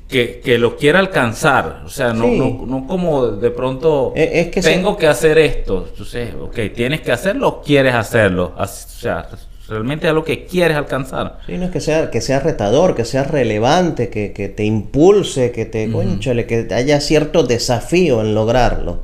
que, 0.08 0.42
que 0.42 0.60
lo 0.60 0.76
quiera 0.78 1.00
alcanzar, 1.00 1.82
o 1.86 1.90
sea, 1.90 2.14
no, 2.14 2.26
Sí. 2.26 2.38
no, 2.38 2.66
no 2.68 2.86
como 2.86 3.26
de 3.30 3.50
pronto 3.50 4.14
es 4.16 4.50
que 4.50 4.62
se- 4.62 4.72
tengo 4.74 4.96
que 4.96 5.08
hacer 5.08 5.40
esto. 5.40 5.88
Entonces, 5.90 6.36
ok, 6.40 6.56
tienes 6.76 7.02
que 7.02 7.12
hacerlo, 7.12 7.64
quieres 7.66 7.96
hacerlo. 7.96 8.54
O 8.56 8.66
sea, 8.68 9.28
realmente 9.74 10.08
es 10.08 10.14
lo 10.14 10.24
que 10.24 10.46
quieres 10.46 10.78
alcanzar. 10.78 11.40
Sí, 11.46 11.58
no 11.58 11.66
es 11.66 11.72
que 11.72 11.82
sea, 11.82 12.10
que 12.10 12.22
sea 12.22 12.40
retador, 12.40 12.96
que 12.96 13.04
sea 13.06 13.24
relevante, 13.26 14.10
que, 14.10 14.32
que 14.32 14.48
te 14.50 14.64
impulse, 14.64 15.52
que 15.52 15.66
te, 15.66 15.92
cónchale, 15.92 16.46
que 16.46 16.68
haya 16.74 17.00
cierto 17.02 17.44
desafío 17.44 18.22
en 18.22 18.34
lograrlo. 18.34 19.02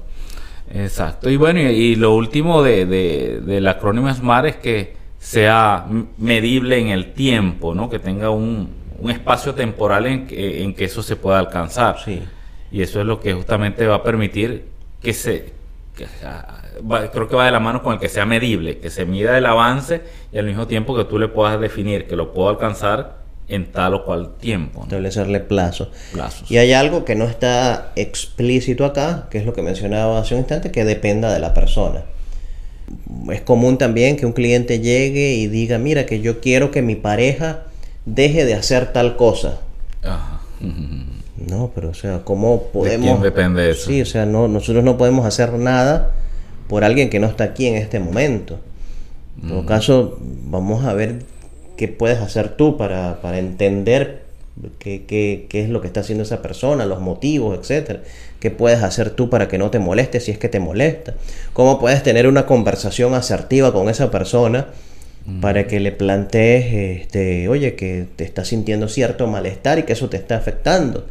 Exacto. 0.74 1.30
Y 1.30 1.38
bueno, 1.38 1.60
y, 1.62 1.66
y 1.66 1.96
lo 1.96 2.16
último 2.16 2.62
de, 2.64 2.86
de- 2.86 3.42
del 3.42 3.68
acrónimo 3.68 4.14
SMART 4.14 4.46
es 4.46 4.56
que 4.58 4.94
sea 5.18 5.86
medible 6.18 6.78
en 6.80 6.88
el 6.90 7.14
tiempo, 7.14 7.74
¿no? 7.76 7.90
Que 7.90 8.00
tenga 8.00 8.30
un, 8.30 8.70
un 9.00 9.12
espacio 9.12 9.54
temporal 9.56 10.06
en 10.06 10.28
que, 10.28 10.64
en 10.64 10.74
que 10.74 10.86
eso 10.86 11.02
se 11.04 11.16
pueda 11.16 11.40
alcanzar. 11.40 11.98
Sí. 12.06 12.22
Y 12.72 12.82
eso 12.84 13.00
es 13.02 13.06
lo 13.06 13.20
que 13.20 13.34
justamente 13.34 13.86
va 13.88 13.96
a 13.96 14.04
permitir 14.04 14.66
que 15.02 15.14
se... 15.14 15.59
que, 16.06 16.82
va- 16.92 17.12
creo 17.12 17.28
que 17.28 17.36
va 17.36 17.46
de 17.46 17.52
la 17.52 17.60
mano 17.60 17.84
con 17.84 17.94
el 17.94 18.00
que 18.00 18.10
sea 18.10 18.26
medible, 18.26 18.80
que 18.80 18.90
se 18.90 19.06
mida 19.06 19.38
el 19.38 19.46
avance 19.46 20.02
y 20.32 20.38
al 20.38 20.46
mismo 20.46 20.66
tiempo 20.68 20.96
que 20.96 21.04
tú 21.06 21.20
le 21.20 21.28
puedas 21.28 21.60
definir 21.60 22.08
que 22.08 22.16
lo 22.16 22.34
puedo 22.34 22.50
alcanzar 22.50 23.18
en 23.48 23.72
tal 23.72 23.94
o 23.96 24.06
cual 24.06 24.36
tiempo. 24.40 24.80
¿no? 24.80 24.84
Establecerle 24.86 25.40
plazo. 25.40 25.90
Plazos. 26.14 26.50
Y 26.52 26.58
hay 26.58 26.74
algo 26.74 27.04
que 27.06 27.16
no 27.16 27.26
está 27.26 27.92
explícito 27.96 28.86
acá, 28.86 29.28
que 29.32 29.40
es 29.40 29.46
lo 29.46 29.54
que 29.54 29.62
mencionaba 29.64 30.20
hace 30.20 30.36
un 30.36 30.42
instante, 30.42 30.72
que 30.72 30.86
dependa 30.86 31.34
de 31.34 31.40
la 31.40 31.54
persona. 31.54 32.04
Es 33.32 33.42
común 33.42 33.78
también 33.78 34.18
que 34.18 34.26
un 34.26 34.34
cliente 34.34 34.80
llegue 34.80 35.34
y 35.34 35.48
diga, 35.48 35.78
mira, 35.80 36.06
que 36.06 36.22
yo 36.22 36.40
quiero 36.42 36.72
que 36.72 36.82
mi 36.82 36.96
pareja 36.96 37.64
deje 38.06 38.46
de 38.46 38.54
hacer 38.56 38.94
tal 38.94 39.16
cosa. 39.16 39.60
Ajá. 40.04 40.42
No, 41.50 41.72
pero 41.74 41.90
o 41.90 41.94
sea, 41.94 42.22
¿cómo 42.24 42.64
podemos... 42.74 43.06
quién 43.10 43.22
depende 43.22 43.70
eso? 43.72 43.88
Sí, 43.88 44.02
o 44.02 44.06
sea, 44.06 44.26
no, 44.26 44.48
nosotros 44.48 44.84
no 44.84 44.98
podemos 44.98 45.26
hacer 45.26 45.54
nada 45.54 46.12
por 46.68 46.84
alguien 46.84 47.10
que 47.10 47.20
no 47.20 47.28
está 47.28 47.46
aquí 47.46 47.68
en 47.68 47.76
este 47.76 48.00
momento. 48.00 48.60
En 49.42 49.48
Mm. 49.48 49.50
todo 49.52 49.66
caso, 49.66 50.18
vamos 50.22 50.86
a 50.86 50.94
ver 50.94 51.20
qué 51.78 51.88
puedes 51.88 52.20
hacer 52.20 52.50
tú 52.58 52.78
para, 52.78 53.22
para 53.22 53.40
entender 53.40 54.24
qué, 54.80 55.06
qué- 55.06 55.46
qué 55.50 55.64
es 55.64 55.70
lo 55.70 55.80
que 55.80 55.88
está 55.88 56.02
haciendo 56.02 56.24
esa 56.24 56.42
persona, 56.42 56.86
los 56.86 57.00
motivos, 57.00 57.58
etcétera. 57.58 58.02
¿Qué 58.42 58.52
puedes 58.52 58.84
hacer 58.84 59.12
tú 59.12 59.30
para 59.30 59.48
que 59.48 59.58
no 59.58 59.70
te 59.70 59.80
moleste 59.80 60.20
si 60.20 60.32
es 60.32 60.38
que 60.38 60.50
te 60.50 60.60
molesta? 60.60 61.14
¿Cómo 61.54 61.80
puedes 61.80 62.04
tener 62.04 62.28
una 62.28 62.46
conversación 62.46 63.14
asertiva 63.14 63.72
con 63.72 63.88
esa 63.90 64.12
persona 64.12 64.68
para 65.42 65.68
que 65.68 65.80
le 65.80 65.92
plantees, 65.92 67.02
este, 67.02 67.48
oye, 67.50 67.76
que 67.76 68.06
te 68.16 68.24
estás 68.24 68.48
sintiendo 68.48 68.88
cierto 68.88 69.28
malestar 69.28 69.78
y 69.80 69.84
que 69.84 69.94
eso 69.94 70.10
te 70.10 70.18
está 70.18 70.36
afectando? 70.38 71.06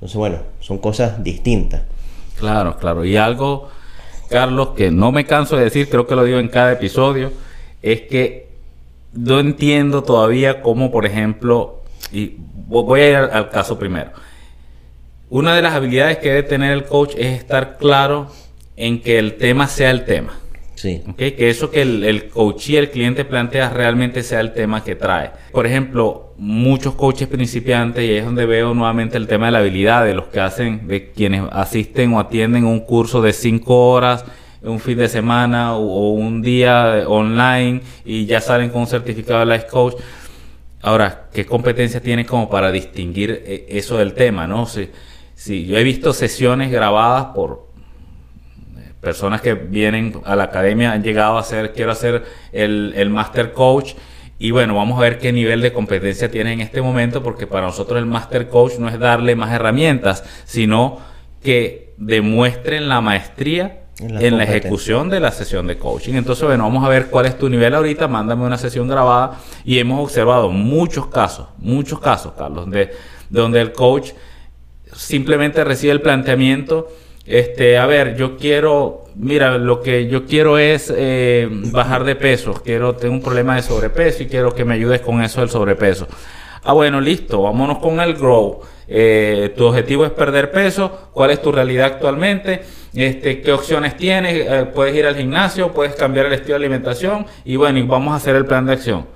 Entonces, 0.00 0.16
bueno, 0.16 0.38
son 0.60 0.78
cosas 0.78 1.22
distintas. 1.22 1.82
Claro, 2.38 2.78
claro. 2.78 3.04
Y 3.04 3.16
algo, 3.18 3.68
Carlos, 4.30 4.70
que 4.76 4.90
no 4.90 5.12
me 5.12 5.26
canso 5.26 5.56
de 5.56 5.64
decir, 5.64 5.90
creo 5.90 6.06
que 6.06 6.16
lo 6.16 6.24
digo 6.24 6.38
en 6.38 6.48
cada 6.48 6.72
episodio, 6.72 7.30
es 7.82 8.02
que 8.02 8.48
no 9.12 9.40
entiendo 9.40 10.02
todavía 10.02 10.62
cómo, 10.62 10.90
por 10.90 11.04
ejemplo, 11.04 11.82
y 12.12 12.36
vo- 12.68 12.84
voy 12.84 13.00
a 13.02 13.08
ir 13.10 13.16
al, 13.16 13.30
al 13.30 13.50
caso 13.50 13.78
primero. 13.78 14.10
Una 15.28 15.54
de 15.54 15.62
las 15.62 15.74
habilidades 15.74 16.18
que 16.18 16.28
debe 16.30 16.42
tener 16.44 16.72
el 16.72 16.84
coach 16.84 17.14
es 17.18 17.38
estar 17.38 17.76
claro 17.76 18.28
en 18.76 19.02
que 19.02 19.18
el 19.18 19.36
tema 19.36 19.68
sea 19.68 19.90
el 19.90 20.04
tema. 20.06 20.32
Sí. 20.80 21.02
¿ok? 21.06 21.16
Que 21.16 21.50
eso 21.50 21.70
que 21.70 21.82
el, 21.82 22.04
el 22.04 22.28
coach 22.28 22.70
y 22.70 22.76
el 22.78 22.90
cliente 22.90 23.26
plantea 23.26 23.68
realmente 23.68 24.22
sea 24.22 24.40
el 24.40 24.54
tema 24.54 24.82
que 24.82 24.94
trae. 24.94 25.30
Por 25.52 25.66
ejemplo, 25.66 26.32
muchos 26.38 26.94
coaches 26.94 27.28
principiantes, 27.28 28.02
y 28.02 28.12
es 28.12 28.24
donde 28.24 28.46
veo 28.46 28.72
nuevamente 28.72 29.18
el 29.18 29.26
tema 29.26 29.44
de 29.46 29.52
la 29.52 29.58
habilidad, 29.58 30.06
de 30.06 30.14
los 30.14 30.28
que 30.28 30.40
hacen, 30.40 30.88
de 30.88 31.10
quienes 31.10 31.42
asisten 31.52 32.14
o 32.14 32.18
atienden 32.18 32.64
un 32.64 32.80
curso 32.80 33.20
de 33.20 33.34
cinco 33.34 33.90
horas, 33.90 34.24
un 34.62 34.80
fin 34.80 34.96
de 34.96 35.08
semana 35.08 35.76
o, 35.76 35.82
o 35.82 36.10
un 36.12 36.40
día 36.40 37.04
online 37.06 37.82
y 38.06 38.24
ya 38.24 38.40
salen 38.40 38.70
con 38.70 38.80
un 38.80 38.86
certificado 38.86 39.40
de 39.40 39.54
Life 39.54 39.66
Coach. 39.66 39.96
Ahora, 40.80 41.28
¿qué 41.30 41.44
competencia 41.44 42.00
tienes 42.00 42.26
como 42.26 42.48
para 42.48 42.72
distinguir 42.72 43.42
eh, 43.44 43.66
eso 43.68 43.98
del 43.98 44.14
tema, 44.14 44.46
no? 44.46 44.64
Si, 44.64 44.88
si 45.34 45.66
yo 45.66 45.76
he 45.76 45.84
visto 45.84 46.14
sesiones 46.14 46.70
grabadas 46.70 47.34
por 47.34 47.69
personas 49.00 49.40
que 49.40 49.54
vienen 49.54 50.20
a 50.24 50.36
la 50.36 50.44
academia 50.44 50.92
han 50.92 51.02
llegado 51.02 51.36
a 51.36 51.40
hacer, 51.40 51.72
quiero 51.72 51.92
hacer 51.92 52.24
el, 52.52 52.92
el 52.96 53.10
Master 53.10 53.52
Coach. 53.52 53.94
Y 54.38 54.52
bueno, 54.52 54.74
vamos 54.74 54.98
a 54.98 55.02
ver 55.02 55.18
qué 55.18 55.32
nivel 55.32 55.60
de 55.60 55.72
competencia 55.72 56.30
tiene 56.30 56.52
en 56.52 56.60
este 56.60 56.80
momento, 56.80 57.22
porque 57.22 57.46
para 57.46 57.66
nosotros 57.66 57.98
el 57.98 58.06
Master 58.06 58.48
Coach 58.48 58.78
no 58.78 58.88
es 58.88 58.98
darle 58.98 59.36
más 59.36 59.52
herramientas, 59.52 60.24
sino 60.44 60.98
que 61.42 61.92
demuestren 61.96 62.88
la 62.88 63.00
maestría 63.00 63.76
En 63.98 64.18
en 64.24 64.38
la 64.38 64.44
ejecución 64.44 65.10
de 65.10 65.20
la 65.20 65.30
sesión 65.30 65.66
de 65.66 65.76
coaching. 65.76 66.14
Entonces, 66.14 66.46
bueno, 66.46 66.64
vamos 66.64 66.84
a 66.84 66.88
ver 66.88 67.08
cuál 67.08 67.26
es 67.26 67.36
tu 67.36 67.50
nivel 67.50 67.74
ahorita, 67.74 68.08
mándame 68.08 68.44
una 68.44 68.56
sesión 68.56 68.88
grabada 68.88 69.38
y 69.62 69.78
hemos 69.78 70.00
observado 70.00 70.48
muchos 70.50 71.08
casos, 71.08 71.48
muchos 71.58 72.00
casos, 72.00 72.32
Carlos, 72.32 72.70
de, 72.70 72.90
donde 73.28 73.60
el 73.60 73.72
coach 73.72 74.12
simplemente 74.94 75.62
recibe 75.64 75.92
el 75.92 76.00
planteamiento, 76.00 76.88
este, 77.30 77.78
a 77.78 77.86
ver, 77.86 78.16
yo 78.16 78.36
quiero, 78.36 79.04
mira, 79.14 79.56
lo 79.56 79.80
que 79.80 80.08
yo 80.08 80.26
quiero 80.26 80.58
es 80.58 80.92
eh, 80.94 81.48
bajar 81.48 82.02
de 82.02 82.16
peso, 82.16 82.54
quiero, 82.64 82.96
tengo 82.96 83.14
un 83.14 83.22
problema 83.22 83.54
de 83.54 83.62
sobrepeso 83.62 84.24
y 84.24 84.26
quiero 84.26 84.52
que 84.52 84.64
me 84.64 84.74
ayudes 84.74 85.00
con 85.00 85.22
eso 85.22 85.40
del 85.40 85.48
sobrepeso. 85.48 86.08
Ah, 86.64 86.72
bueno, 86.72 87.00
listo, 87.00 87.40
vámonos 87.42 87.78
con 87.78 88.00
el 88.00 88.14
grow. 88.14 88.60
Eh, 88.88 89.54
tu 89.56 89.66
objetivo 89.66 90.04
es 90.04 90.10
perder 90.10 90.50
peso, 90.50 91.10
¿cuál 91.12 91.30
es 91.30 91.40
tu 91.40 91.52
realidad 91.52 91.86
actualmente? 91.86 92.62
Este, 92.92 93.40
¿Qué 93.40 93.52
opciones 93.52 93.96
tienes? 93.96 94.34
Eh, 94.34 94.66
puedes 94.74 94.96
ir 94.96 95.06
al 95.06 95.14
gimnasio, 95.14 95.72
puedes 95.72 95.94
cambiar 95.94 96.26
el 96.26 96.32
estilo 96.32 96.58
de 96.58 96.64
alimentación 96.64 97.26
y 97.44 97.54
bueno, 97.54 97.78
y 97.78 97.82
vamos 97.82 98.12
a 98.12 98.16
hacer 98.16 98.34
el 98.34 98.44
plan 98.44 98.66
de 98.66 98.72
acción. 98.72 99.06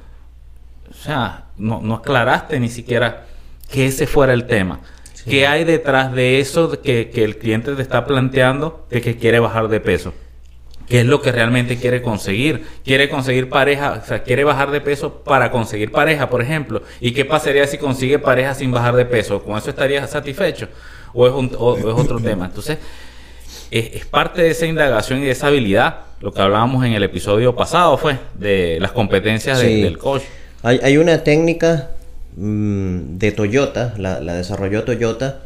O 0.88 0.94
sea, 0.94 1.46
no, 1.56 1.80
no 1.82 1.94
aclaraste 1.94 2.60
ni 2.60 2.68
siquiera 2.68 3.24
que 3.68 3.86
ese 3.86 4.06
fuera 4.06 4.32
el 4.32 4.46
tema. 4.46 4.78
¿Qué 5.28 5.46
hay 5.46 5.64
detrás 5.64 6.12
de 6.12 6.38
eso 6.40 6.80
que, 6.82 7.10
que 7.10 7.24
el 7.24 7.38
cliente 7.38 7.74
te 7.74 7.82
está 7.82 8.04
planteando 8.06 8.86
de 8.90 9.00
que 9.00 9.16
quiere 9.16 9.38
bajar 9.40 9.68
de 9.68 9.80
peso? 9.80 10.12
¿Qué 10.88 11.00
es 11.00 11.06
lo 11.06 11.22
que 11.22 11.32
realmente 11.32 11.78
quiere 11.78 12.02
conseguir? 12.02 12.66
¿Quiere 12.84 13.08
conseguir 13.08 13.48
pareja? 13.48 14.00
O 14.04 14.06
sea, 14.06 14.22
quiere 14.22 14.44
bajar 14.44 14.70
de 14.70 14.82
peso 14.82 15.22
para 15.24 15.50
conseguir 15.50 15.90
pareja, 15.90 16.28
por 16.28 16.42
ejemplo. 16.42 16.82
¿Y 17.00 17.12
qué 17.12 17.24
pasaría 17.24 17.66
si 17.66 17.78
consigue 17.78 18.18
pareja 18.18 18.54
sin 18.54 18.70
bajar 18.70 18.94
de 18.94 19.06
peso? 19.06 19.42
¿Con 19.42 19.56
eso 19.56 19.70
estaría 19.70 20.06
satisfecho? 20.06 20.68
¿O 21.14 21.26
es, 21.26 21.32
un- 21.32 21.50
o- 21.58 21.72
o 21.72 21.76
es 21.78 21.84
otro 21.98 22.18
tema? 22.20 22.44
Entonces, 22.44 22.76
es, 23.70 23.94
es 23.94 24.04
parte 24.04 24.42
de 24.42 24.50
esa 24.50 24.66
indagación 24.66 25.20
y 25.20 25.24
de 25.24 25.30
esa 25.30 25.46
habilidad, 25.46 26.00
lo 26.20 26.32
que 26.34 26.42
hablábamos 26.42 26.84
en 26.84 26.92
el 26.92 27.02
episodio 27.02 27.54
pasado 27.56 27.96
fue, 27.96 28.18
de 28.34 28.76
las 28.78 28.92
competencias 28.92 29.60
de- 29.60 29.66
Sí. 29.68 29.80
del 29.82 29.96
coach. 29.96 30.22
Hay, 30.62 30.80
hay 30.82 30.98
una 30.98 31.24
técnica 31.24 31.90
mm, 32.36 33.18
de 33.18 33.32
Toyota, 33.32 33.94
la, 33.98 34.20
la 34.20 34.34
desarrolló 34.34 34.84
Toyota, 34.84 35.42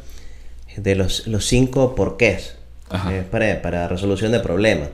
de 0.77 0.95
los, 0.95 1.27
los 1.27 1.47
cinco 1.47 1.95
porqués 1.95 2.55
eh, 3.11 3.25
para, 3.31 3.61
para 3.63 3.89
resolución 3.89 4.33
de 4.33 4.41
problemas. 4.41 4.89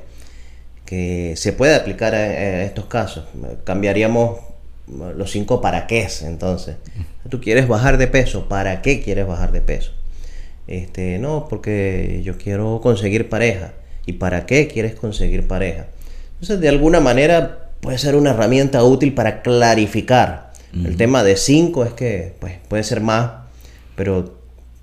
que 0.85 1.35
se 1.37 1.53
puede 1.53 1.75
aplicar 1.75 2.15
a, 2.15 2.65
estos 2.65 2.87
casos. 2.87 3.25
Cambiaríamos 3.65 4.41
los 5.17 5.31
cinco 5.31 5.61
para 5.61 5.87
qué 5.87 6.03
es 6.03 6.23
entonces. 6.23 6.77
Tú 7.29 7.41
quieres 7.41 7.69
bajar 7.69 7.97
de 7.97 8.07
peso, 8.07 8.49
¿para 8.49 8.83
qué 8.83 9.03
quieres 9.03 9.27
bajar 9.27 9.53
de 9.53 9.63
peso? 9.63 9.93
Este, 10.67 11.19
no, 11.19 11.47
porque 11.49 12.21
yo 12.23 12.37
quiero 12.37 12.81
conseguir 12.83 13.29
pareja. 13.29 13.73
¿Y 14.07 14.15
para 14.15 14.45
qué 14.45 14.69
quieres 14.69 14.95
conseguir 14.95 15.47
pareja? 15.47 15.87
Entonces, 16.35 16.61
de 16.61 16.69
alguna 16.69 17.01
manera 17.01 17.71
puede 17.81 17.97
ser 17.97 18.17
una 18.17 18.31
herramienta 18.31 18.85
útil 18.85 19.15
para 19.15 19.41
clarificar. 19.41 20.44
El 20.75 20.97
tema 20.97 21.23
de 21.23 21.37
5 21.37 21.85
es 21.85 21.93
que 21.93 22.35
pues, 22.41 22.55
puede 22.69 22.83
ser 22.83 23.01
más, 23.01 23.31
pero 23.95 24.35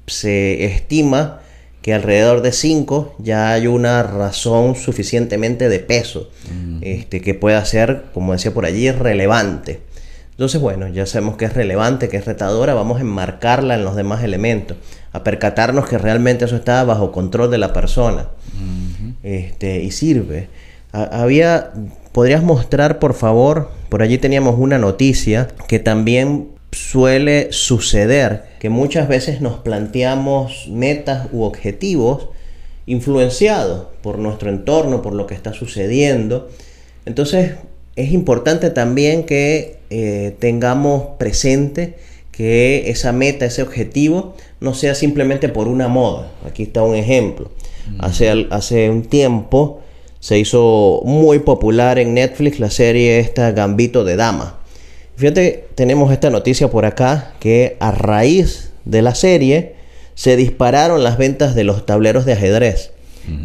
se 0.08 0.66
estima 0.66 1.42
que 1.82 1.94
alrededor 1.94 2.42
de 2.42 2.52
5 2.52 3.16
ya 3.20 3.52
hay 3.52 3.68
una 3.68 4.04
razón 4.04 4.76
suficientemente 4.76 5.68
de 5.68 5.80
peso 5.80 6.30
este, 6.82 7.22
que 7.22 7.34
pueda 7.34 7.64
ser, 7.66 8.04
como 8.14 8.34
decía 8.34 8.54
por 8.54 8.66
allí, 8.66 8.92
relevante. 8.92 9.82
Entonces, 10.32 10.62
bueno, 10.62 10.88
ya 10.88 11.06
sabemos 11.06 11.38
que 11.38 11.46
es 11.46 11.54
relevante, 11.54 12.10
que 12.10 12.18
es 12.18 12.26
retadora, 12.26 12.74
vamos 12.74 12.98
a 12.98 13.02
enmarcarla 13.02 13.76
en 13.76 13.84
los 13.84 13.96
demás 13.96 14.24
elementos, 14.24 14.78
a 15.12 15.24
percatarnos 15.24 15.88
que 15.88 15.98
realmente 15.98 16.46
eso 16.46 16.56
está 16.56 16.84
bajo 16.84 17.12
control 17.12 17.52
de 17.52 17.58
la 17.58 17.74
persona 17.74 18.28
este, 19.24 19.84
y 19.84 19.92
sirve. 19.92 20.50
Había, 20.92 21.72
podrías 22.12 22.44
mostrar, 22.44 23.00
por 23.00 23.14
favor, 23.14 23.70
por 23.90 24.02
allí 24.02 24.18
teníamos 24.18 24.56
una 24.58 24.78
noticia 24.78 25.48
que 25.68 25.80
también 25.80 26.50
suele 26.72 27.52
suceder, 27.52 28.44
que 28.60 28.70
muchas 28.70 29.08
veces 29.08 29.42
nos 29.42 29.60
planteamos 29.60 30.68
metas 30.70 31.28
u 31.32 31.44
objetivos 31.44 32.30
influenciados 32.86 33.88
por 34.02 34.18
nuestro 34.20 34.50
entorno, 34.50 35.02
por 35.02 35.14
lo 35.14 35.28
que 35.28 35.36
está 35.36 35.54
sucediendo. 35.54 36.50
Entonces, 37.06 37.54
es 37.96 38.12
importante 38.12 38.70
también 38.70 39.24
que 39.24 39.80
eh, 39.90 40.36
tengamos 40.40 41.18
presente 41.18 41.96
que 42.32 42.90
esa 42.90 43.12
meta, 43.12 43.46
ese 43.46 43.62
objetivo, 43.62 44.36
no 44.62 44.74
sea 44.74 44.96
simplemente 44.96 45.50
por 45.50 45.68
una 45.68 45.88
moda. 45.88 46.32
Aquí 46.46 46.64
está 46.64 46.84
un 46.84 46.96
ejemplo. 46.96 47.52
Hace, 48.00 48.48
hace 48.52 48.90
un 48.90 49.04
tiempo 49.04 49.81
se 50.22 50.38
hizo 50.38 51.01
muy 51.04 51.40
popular 51.40 51.98
en 51.98 52.13
Netflix 52.13 52.60
la 52.60 52.70
serie 52.70 53.20
esta 53.20 53.51
Gambito 53.51 54.04
de 54.06 54.16
Dama. 54.16 54.60
Fíjate, 55.18 55.68
tenemos 55.75 56.12
esta 56.12 56.30
noticia 56.30 56.70
por 56.70 56.86
acá 56.86 57.34
que 57.40 57.75
a 57.80 57.92
raíz 57.92 58.72
de 58.86 59.01
la 59.01 59.16
serie 59.16 59.75
se 60.13 60.36
dispararon 60.36 61.04
las 61.04 61.18
ventas 61.18 61.56
de 61.56 61.63
los 61.63 61.86
tableros 61.88 62.25
de 62.25 62.34
ajedrez. 62.34 62.92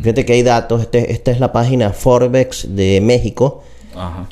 Fíjate 0.03 0.25
que 0.25 0.35
hay 0.35 0.43
datos, 0.43 0.83
este, 0.83 1.13
esta 1.13 1.31
es 1.31 1.41
la 1.41 1.53
página 1.53 1.93
Forbes 1.93 2.67
de 2.69 3.01
México, 3.03 3.63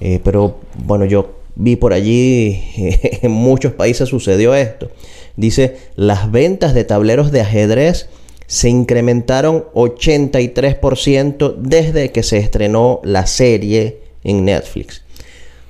eh, 0.01 0.21
pero 0.23 0.59
bueno, 0.75 1.05
yo 1.07 1.37
vi 1.55 1.77
por 1.77 1.93
allí, 1.93 2.63
en 3.23 3.31
muchos 3.31 3.73
países 3.73 4.09
sucedió 4.09 4.55
esto. 4.55 4.91
Dice, 5.37 5.79
las 5.97 6.31
ventas 6.31 6.75
de 6.75 6.85
tableros 6.85 7.31
de 7.31 7.41
ajedrez 7.41 8.09
se 8.47 8.69
incrementaron 8.69 9.65
83% 9.75 11.57
desde 11.57 12.13
que 12.13 12.23
se 12.23 12.39
estrenó 12.39 13.01
la 13.05 13.27
serie 13.27 14.01
en 14.23 14.45
Netflix. 14.45 15.03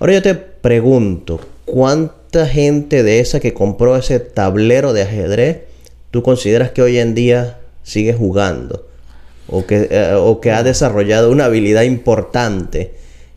Ahora 0.01 0.15
yo 0.15 0.23
te 0.23 0.35
pregunto, 0.35 1.41
¿cuánta 1.65 2.47
gente 2.47 3.03
de 3.03 3.21
esa 3.21 3.41
que 3.41 3.55
compró 3.55 3.97
ese 3.97 4.21
tablero 4.21 4.93
de 4.93 5.03
ajedrez 5.03 5.59
tú 6.11 6.23
consideras 6.23 6.71
que 6.71 6.83
hoy 6.83 6.99
en 6.99 7.15
día 7.15 7.59
sigue 7.83 8.13
jugando? 8.13 8.87
O 9.47 9.67
que, 9.67 9.89
eh, 9.91 10.15
o 10.15 10.41
que 10.41 10.51
ha 10.51 10.63
desarrollado 10.63 11.31
una 11.31 11.45
habilidad 11.45 11.83
importante 11.83 12.95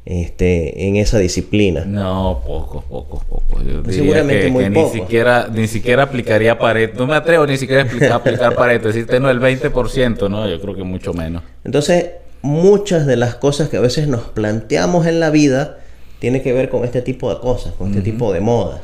este, 0.09 0.87
en 0.87 0.95
esa 0.95 1.19
disciplina. 1.19 1.83
No, 1.83 2.41
poco, 2.47 2.81
poco, 2.87 3.21
poco. 3.27 3.61
seguramente 3.89 4.49
muy 4.49 4.69
poco. 4.69 4.93
Ni 4.93 5.01
siquiera, 5.01 5.49
ni 5.53 5.67
siquiera 5.67 6.03
aplicaría 6.03 6.57
Pareto. 6.57 6.99
No 6.99 7.07
me 7.07 7.15
atrevo 7.15 7.45
ni 7.45 7.57
siquiera 7.57 7.81
a 7.83 8.15
aplicar, 8.15 8.55
Pareto. 8.55 8.87
Decirte 8.87 9.19
no 9.19 9.29
el 9.29 9.41
20%, 9.41 10.29
no, 10.29 10.47
yo 10.47 10.61
creo 10.61 10.75
que 10.75 10.83
mucho 10.83 11.13
menos. 11.13 11.43
Entonces, 11.65 12.05
muchas 12.41 13.05
de 13.05 13.17
las 13.17 13.35
cosas 13.35 13.67
que 13.67 13.75
a 13.75 13.81
veces 13.81 14.07
nos 14.07 14.21
planteamos 14.21 15.07
en 15.07 15.19
la 15.19 15.29
vida 15.29 15.79
tiene 16.19 16.41
que 16.41 16.53
ver 16.53 16.69
con 16.69 16.85
este 16.85 17.01
tipo 17.01 17.33
de 17.33 17.41
cosas, 17.41 17.73
con 17.73 17.89
este 17.89 18.01
tipo 18.01 18.31
de 18.31 18.39
modas. 18.39 18.79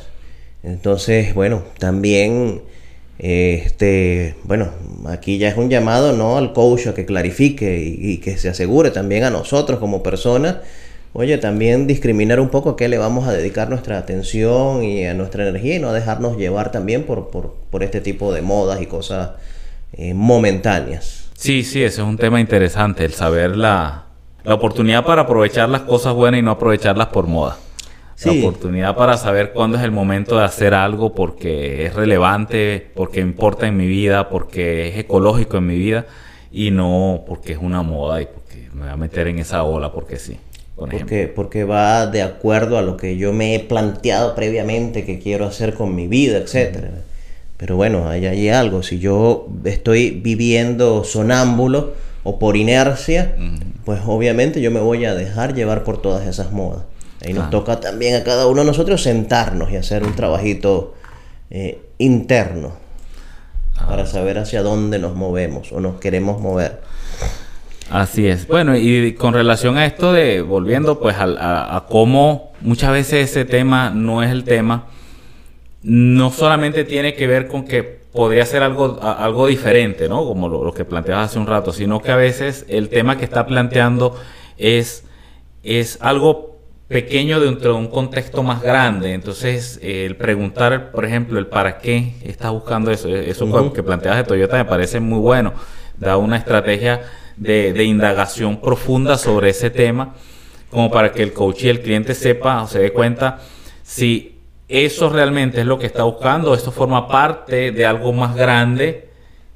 Entonces, 0.62 1.34
bueno, 1.34 1.64
también 1.80 2.64
este, 3.18 4.36
bueno, 4.44 4.72
aquí 5.06 5.38
ya 5.38 5.48
es 5.48 5.56
un 5.56 5.70
llamado 5.70 6.12
no 6.12 6.38
al 6.38 6.52
coach 6.52 6.88
a 6.88 6.94
que 6.94 7.06
clarifique 7.06 7.82
y 7.82 8.18
que 8.18 8.38
se 8.38 8.50
asegure 8.50 8.92
también 8.92 9.24
a 9.24 9.30
nosotros 9.30 9.80
como 9.80 10.04
personas 10.04 10.58
oye, 11.14 11.38
también 11.38 11.88
discriminar 11.88 12.40
un 12.40 12.50
poco 12.50 12.72
a 12.72 12.76
qué 12.76 12.88
le 12.90 12.98
vamos 12.98 13.28
a 13.28 13.32
dedicar 13.32 13.70
nuestra 13.70 13.98
atención 14.00 14.84
y 14.84 15.06
a 15.06 15.14
nuestra 15.14 15.48
energía 15.48 15.76
y 15.76 15.80
no 15.80 15.94
dejarnos 15.94 16.38
llevar 16.38 16.72
también 16.72 17.04
por, 17.04 17.30
por, 17.30 17.84
este 17.84 18.02
tipo 18.02 18.34
de 18.34 18.42
modas 18.42 18.82
y 18.82 18.88
cosas 18.88 19.32
eh, 19.94 20.14
momentáneas. 20.14 21.30
Sí, 21.36 21.64
sí, 21.64 21.84
ese 21.84 22.02
es 22.02 22.08
un 22.08 22.18
tema 22.18 22.40
interesante, 22.40 23.06
el 23.06 23.14
saber 23.14 23.56
la, 23.56 24.06
la 24.44 24.54
oportunidad 24.56 25.06
para 25.06 25.24
aprovechar 25.24 25.70
las 25.70 25.82
cosas 25.82 26.14
buenas 26.14 26.40
y 26.40 26.42
no 26.42 26.52
aprovecharlas 26.52 27.08
por 27.08 27.28
moda. 27.28 27.58
La 28.26 28.32
oportunidad 28.32 28.96
para 28.96 29.18
saber 29.18 29.52
cuándo 29.52 29.78
es 29.78 29.84
el 29.84 29.92
momento 29.92 30.38
de 30.38 30.46
hacer 30.46 30.74
algo 30.74 31.14
porque 31.14 31.86
es 31.86 31.94
relevante, 31.94 32.92
porque 32.96 33.20
importa 33.20 33.68
en 33.68 33.76
mi 33.76 33.86
vida, 33.86 34.30
porque 34.30 34.88
es 34.88 34.98
ecológico 34.98 35.58
en 35.58 35.66
mi 35.66 35.78
vida 35.78 36.06
y 36.50 36.72
no 36.72 37.26
porque 37.28 37.52
es 37.52 37.60
una 37.60 37.82
moda 37.82 38.22
y 38.22 38.28
porque 38.28 38.70
me 38.74 38.84
voy 38.84 38.92
a 38.92 38.96
meter 38.96 39.28
en 39.28 39.40
esa 39.40 39.64
ola 39.64 39.92
porque 39.92 40.18
sí 40.20 40.38
porque, 40.76 41.28
porque 41.28 41.64
va 41.64 42.08
de 42.08 42.22
acuerdo 42.22 42.78
a 42.78 42.82
lo 42.82 42.98
que 42.98 43.18
yo 43.18 43.32
me 43.34 43.56
he 43.56 43.60
planteado 43.60 44.36
previamente 44.36 45.06
que 45.06 45.20
quiero 45.20 45.46
hacer 45.46 45.74
con 45.74 45.96
mi 45.96 46.08
vida, 46.08 46.38
etcétera. 46.38 46.90
Pero 47.58 47.76
bueno, 47.76 48.10
ahí 48.10 48.26
hay 48.26 48.50
algo. 48.50 48.84
Si 48.84 49.00
yo 49.00 49.48
estoy 49.64 50.10
viviendo 50.10 51.04
sonámbulo 51.04 51.94
o 52.24 52.40
por 52.40 52.58
inercia, 52.58 53.36
pues 53.86 54.02
obviamente 54.06 54.62
yo 54.62 54.72
me 54.72 54.80
voy 54.80 55.06
a 55.06 55.14
dejar 55.14 55.54
llevar 55.54 55.84
por 55.84 56.02
todas 56.02 56.28
esas 56.28 56.52
modas. 56.52 56.84
Ahí 57.26 57.34
nos 57.34 57.50
toca 57.50 57.80
también 57.80 58.16
a 58.16 58.24
cada 58.24 58.48
uno 58.48 58.62
de 58.62 58.68
nosotros 58.68 59.02
sentarnos 59.02 59.72
y 59.72 59.78
hacer 59.78 60.04
un 60.04 60.16
trabajito 60.16 60.96
eh, 61.50 61.80
interno 62.00 62.74
para 63.88 64.06
saber 64.06 64.40
hacia 64.40 64.62
dónde 64.62 65.00
nos 65.00 65.16
movemos 65.16 65.72
o 65.72 65.80
nos 65.80 66.00
queremos 66.00 66.42
mover. 66.42 66.82
Así 67.90 68.28
es. 68.28 68.48
Bueno, 68.48 68.76
y 68.76 69.14
con 69.14 69.34
relación 69.34 69.78
a 69.78 69.86
esto 69.86 70.14
de, 70.14 70.42
volviendo 70.42 71.00
pues 71.00 71.16
a, 71.20 71.86
cómo 71.90 72.52
muchas 72.62 72.92
veces 72.92 73.30
ese 73.30 73.46
tema 73.46 73.92
no 73.92 74.24
es 74.24 74.32
el 74.32 74.44
tema, 74.44 74.88
no 75.84 76.32
solamente 76.32 76.86
tiene 76.86 77.14
que 77.14 77.28
ver 77.28 77.48
con 77.48 77.66
que 77.66 77.84
podría 77.84 78.46
ser 78.46 78.64
algo, 78.64 79.00
algo 79.02 79.48
diferente, 79.48 80.08
¿no? 80.08 80.24
Como 80.26 80.48
lo, 80.48 80.74
que 80.74 80.86
planteabas 80.86 81.32
hace 81.32 81.40
un 81.40 81.48
rato, 81.48 81.74
sino 81.74 82.02
que 82.02 82.12
a 82.12 82.16
veces 82.16 82.66
el 82.68 82.90
tema 82.90 83.18
que 83.18 83.26
está 83.26 83.46
planteando 83.46 84.16
es, 84.58 85.04
es 85.64 85.98
algo 86.02 86.58
pequeño 86.88 87.40
dentro 87.40 87.74
de 87.74 87.80
un 87.80 87.88
contexto 87.88 88.44
más 88.44 88.62
grande. 88.62 89.14
Entonces, 89.14 89.80
el 89.82 90.16
preguntar, 90.16 90.92
por 90.92 91.06
ejemplo, 91.06 91.40
el 91.40 91.48
para 91.48 91.80
qué 91.80 92.14
estás 92.24 92.52
buscando 92.52 92.92
eso, 92.92 93.10
eso 93.10 93.74
que 93.74 93.84
planteas 93.84 94.18
de 94.18 94.24
Toyota 94.24 94.58
me 94.58 94.66
parece 94.66 95.00
muy 95.00 95.20
bueno. 95.20 95.54
Da 95.98 96.18
una 96.18 96.38
estrategia 96.38 97.02
de, 97.38 97.84
indagación 97.84 98.62
profunda 98.62 99.18
sobre 99.18 99.50
ese 99.50 99.70
tema, 99.70 100.16
como 100.70 100.90
para 100.92 101.12
que 101.12 101.24
el 101.24 101.34
coach 101.34 101.64
y 101.64 101.70
el 101.70 101.82
cliente 101.82 102.14
sepa 102.14 102.64
o 102.64 102.68
se 102.68 102.80
dé 102.80 102.92
cuenta 102.92 103.42
si 103.84 104.40
eso 104.68 105.10
realmente 105.10 105.62
es 105.62 105.68
lo 105.68 105.78
que 105.78 105.86
está 105.86 106.04
buscando, 106.04 106.54
esto 106.54 106.72
forma 106.72 107.08
parte 107.08 107.72
de 107.72 107.86
algo 107.86 108.14
más 108.14 108.36
grande 108.36 109.10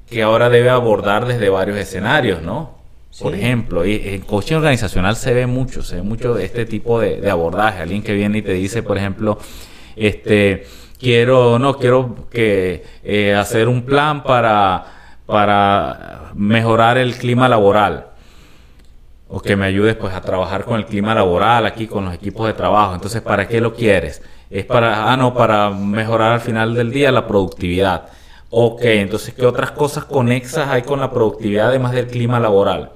que 0.07 0.21
ahora 0.21 0.49
debe 0.49 0.69
abordar 0.69 1.25
desde 1.25 1.49
varios 1.49 1.77
escenarios, 1.77 2.41
¿no? 2.41 2.77
Por 3.19 3.33
ejemplo, 3.33 3.85
y 3.85 3.95
en 4.05 4.21
coaching 4.21 4.57
organizacional 4.57 5.15
se 5.15 5.33
ve 5.33 5.47
mucho, 5.47 5.81
se 5.81 5.95
ve 5.95 6.01
mucho 6.03 6.35
de 6.35 6.45
este 6.45 6.65
tipo 6.65 6.99
de, 6.99 7.27
abordaje. 7.29 7.81
Alguien 7.81 8.03
que 8.03 8.13
viene 8.13 8.39
y 8.39 8.41
te 8.43 8.53
dice, 8.53 8.83
por 8.83 8.97
ejemplo, 8.97 9.39
este, 9.95 10.67
quiero, 10.99 11.57
no, 11.57 11.77
quiero 11.77 12.27
que 12.29 12.83
eh, 13.03 13.33
hacer 13.33 13.67
un 13.69 13.83
plan 13.83 14.23
para 14.23 14.96
para 15.27 16.31
mejorar 16.33 16.97
el 16.97 17.15
clima 17.15 17.47
laboral 17.47 18.07
o 19.27 19.41
que 19.41 19.55
me 19.55 19.65
ayudes 19.65 19.95
pues 19.95 20.13
a 20.13 20.21
trabajar 20.21 20.63
con 20.63 20.77
el 20.77 20.85
clima 20.85 21.13
laboral 21.13 21.65
aquí 21.65 21.85
con 21.85 22.05
los 22.05 22.13
equipos 22.13 22.47
de 22.47 22.53
trabajo. 22.53 22.95
Entonces, 22.95 23.21
¿para 23.21 23.47
qué 23.47 23.61
lo 23.61 23.75
quieres? 23.75 24.21
Es 24.49 24.65
para, 24.65 25.11
ah, 25.11 25.17
no, 25.17 25.33
para 25.33 25.69
mejorar 25.69 26.31
al 26.31 26.39
final 26.39 26.73
del 26.73 26.91
día 26.91 27.11
la 27.11 27.27
productividad. 27.27 28.05
Ok, 28.49 28.81
entonces, 28.83 29.33
¿qué 29.33 29.45
otras 29.45 29.71
cosas 29.71 30.05
conexas 30.05 30.69
hay 30.69 30.83
con 30.83 31.01
la 31.01 31.11
productividad 31.11 31.67
además 31.67 31.91
del 31.91 32.07
clima 32.07 32.39
laboral? 32.39 32.91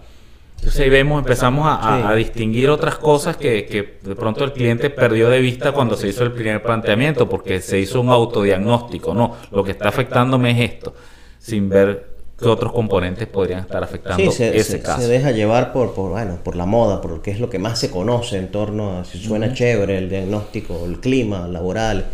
Entonces 0.56 0.80
ahí 0.80 0.90
vemos, 0.90 1.20
empezamos 1.20 1.66
a, 1.68 2.14
distinguir 2.14 2.70
otras 2.70 2.96
cosas 2.96 3.36
que, 3.36 3.66
que, 3.66 4.00
de 4.08 4.16
pronto 4.16 4.44
el 4.44 4.54
cliente 4.54 4.92
perdió 4.92 5.28
de 5.28 5.40
vista 5.40 5.72
cuando 5.72 5.98
se 5.98 6.08
hizo 6.08 6.24
el 6.24 6.32
primer 6.32 6.62
planteamiento, 6.62 7.28
porque 7.28 7.60
se 7.60 7.80
hizo 7.80 8.00
un 8.00 8.10
autodiagnóstico, 8.10 9.16
no, 9.16 9.36
lo 9.52 9.64
que 9.64 9.72
está 9.72 9.90
afectándome 9.90 10.52
es 10.52 10.72
esto, 10.72 10.94
sin 11.40 11.68
ver 11.68 12.11
qué 12.42 12.48
otros 12.48 12.74
componentes 12.74 13.28
podrían 13.28 13.62
estar 13.62 13.84
afectando 13.84 14.32
se, 14.32 14.58
ese 14.58 14.82
caso. 14.82 15.02
Se 15.02 15.08
deja 15.08 15.32
llevar 15.32 15.72
por, 15.72 15.94
por, 15.94 16.10
bueno, 16.12 16.40
por 16.44 16.56
la 16.56 16.66
moda, 16.66 17.02
por 17.02 17.22
que 17.22 17.32
es 17.32 17.40
lo 17.40 17.50
que 17.50 17.60
más 17.60 17.80
se 17.80 17.90
conoce 17.90 18.38
en 18.38 18.50
torno 18.50 19.00
a 19.00 19.06
si 19.06 19.20
suena 19.20 19.54
chévere 19.54 19.98
el 19.98 20.10
diagnóstico, 20.10 20.86
el 20.86 21.00
clima 21.00 21.48
laboral. 21.48 22.06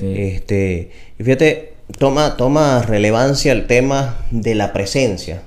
Este, 0.00 0.90
y 1.18 1.22
fíjate, 1.22 1.74
toma, 1.98 2.36
toma 2.36 2.82
relevancia 2.82 3.52
el 3.52 3.66
tema 3.66 4.18
de 4.30 4.54
la 4.54 4.72
presencia, 4.72 5.42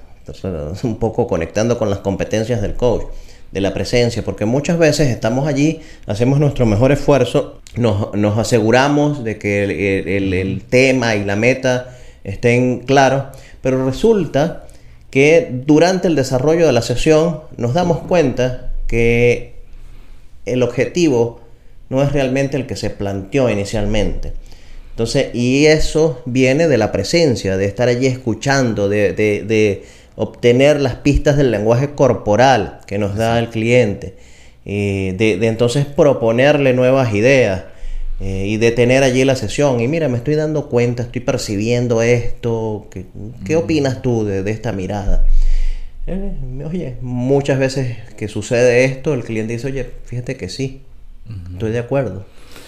un 0.84 0.98
poco 1.00 1.28
conectando 1.28 1.78
con 1.78 1.90
las 1.90 2.00
competencias 2.00 2.62
del 2.62 2.76
coach, 2.76 3.04
de 3.52 3.62
la 3.62 3.74
presencia, 3.74 4.24
porque 4.24 4.46
muchas 4.46 4.78
veces 4.78 5.08
estamos 5.08 5.48
allí, 5.48 5.82
hacemos 6.06 6.40
nuestro 6.40 6.66
mejor 6.66 6.92
esfuerzo, 6.92 7.62
nos, 7.76 8.13
nos 8.13 8.38
aseguramos 8.38 9.24
de 9.24 9.38
que 9.38 9.63
el, 9.63 10.34
el 10.34 10.63
tema 10.63 11.16
y 11.16 11.24
la 11.24 11.36
meta 11.36 11.98
estén 12.24 12.80
claros, 12.80 13.24
pero 13.67 13.84
resulta 13.84 14.63
que 15.10 15.49
durante 15.51 16.08
el 16.08 16.15
desarrollo 16.15 16.65
de 16.65 16.71
la 16.71 16.82
sesión 16.82 17.41
nos 17.58 17.73
damos 17.73 17.97
cuenta 17.97 18.71
que 18.88 19.56
el 20.45 20.63
objetivo 20.63 21.41
no 21.89 22.01
es 22.01 22.13
realmente 22.13 22.56
el 22.56 22.65
que 22.65 22.77
se 22.77 22.91
planteó 22.91 23.49
inicialmente. 23.49 24.32
Entonces, 24.91 25.36
y 25.36 25.65
eso 25.65 26.21
viene 26.23 26.69
de 26.69 26.77
la 26.77 26.93
presencia, 26.93 27.58
de 27.58 27.65
estar 27.65 27.89
allí 27.89 28.08
escuchando, 28.08 28.88
de, 28.88 29.84
obtener 30.15 30.80
las 30.80 30.95
pistas 30.95 31.36
del 31.36 31.51
lenguaje 31.51 31.89
corporal 31.89 32.80
que 32.88 32.97
nos 32.97 33.17
da 33.17 33.38
el 33.38 33.49
cliente, 33.49 34.15
de, 34.63 35.38
de 35.38 35.47
entonces 35.47 35.86
proponerle 35.86 36.71
nuevas 36.71 37.13
ideas. 37.13 37.63
Eh, 38.19 38.45
y 38.47 38.58
detener 38.58 39.03
allí 39.03 39.23
la 39.25 39.36
sesión. 39.36 39.80
Y 39.80 39.88
mira, 39.88 40.10
me 40.10 40.17
estoy 40.17 40.36
dando 40.36 40.69
cuenta, 40.69 41.03
estoy 41.03 41.21
percibiendo 41.21 42.01
esto. 42.01 42.88
¿Qué, 42.89 43.06
qué 43.45 43.56
mm. 43.56 43.60
opinas 43.60 44.01
tú 44.01 44.25
de, 44.25 44.49
esta 44.49 44.71
mirada? 44.71 45.27
Eh, 46.08 46.34
oye, 46.65 46.95
muchas 47.01 47.60
veces 47.60 47.97
que 48.17 48.27
sucede 48.27 48.86
esto, 48.86 49.13
el 49.13 49.23
cliente 49.23 49.53
dice, 49.53 49.67
oye, 49.67 49.88
fíjate 50.06 50.36
que 50.36 50.49
sí, 50.49 50.82
estoy 51.53 51.71
de 51.71 51.80
acuerdo. 51.80 52.25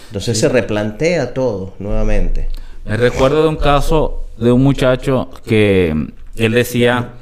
Entonces 0.08 0.38
se 0.38 0.48
replantea 0.48 1.34
todo 1.34 1.74
nuevamente. 1.78 2.48
Me 2.84 2.96
recuerdo 2.96 3.42
de 3.42 3.48
un 3.48 3.56
caso 3.56 4.26
de 4.36 4.52
un 4.52 4.62
muchacho 4.62 5.30
que 5.44 5.94
él 6.36 6.52
decía, 6.52 7.14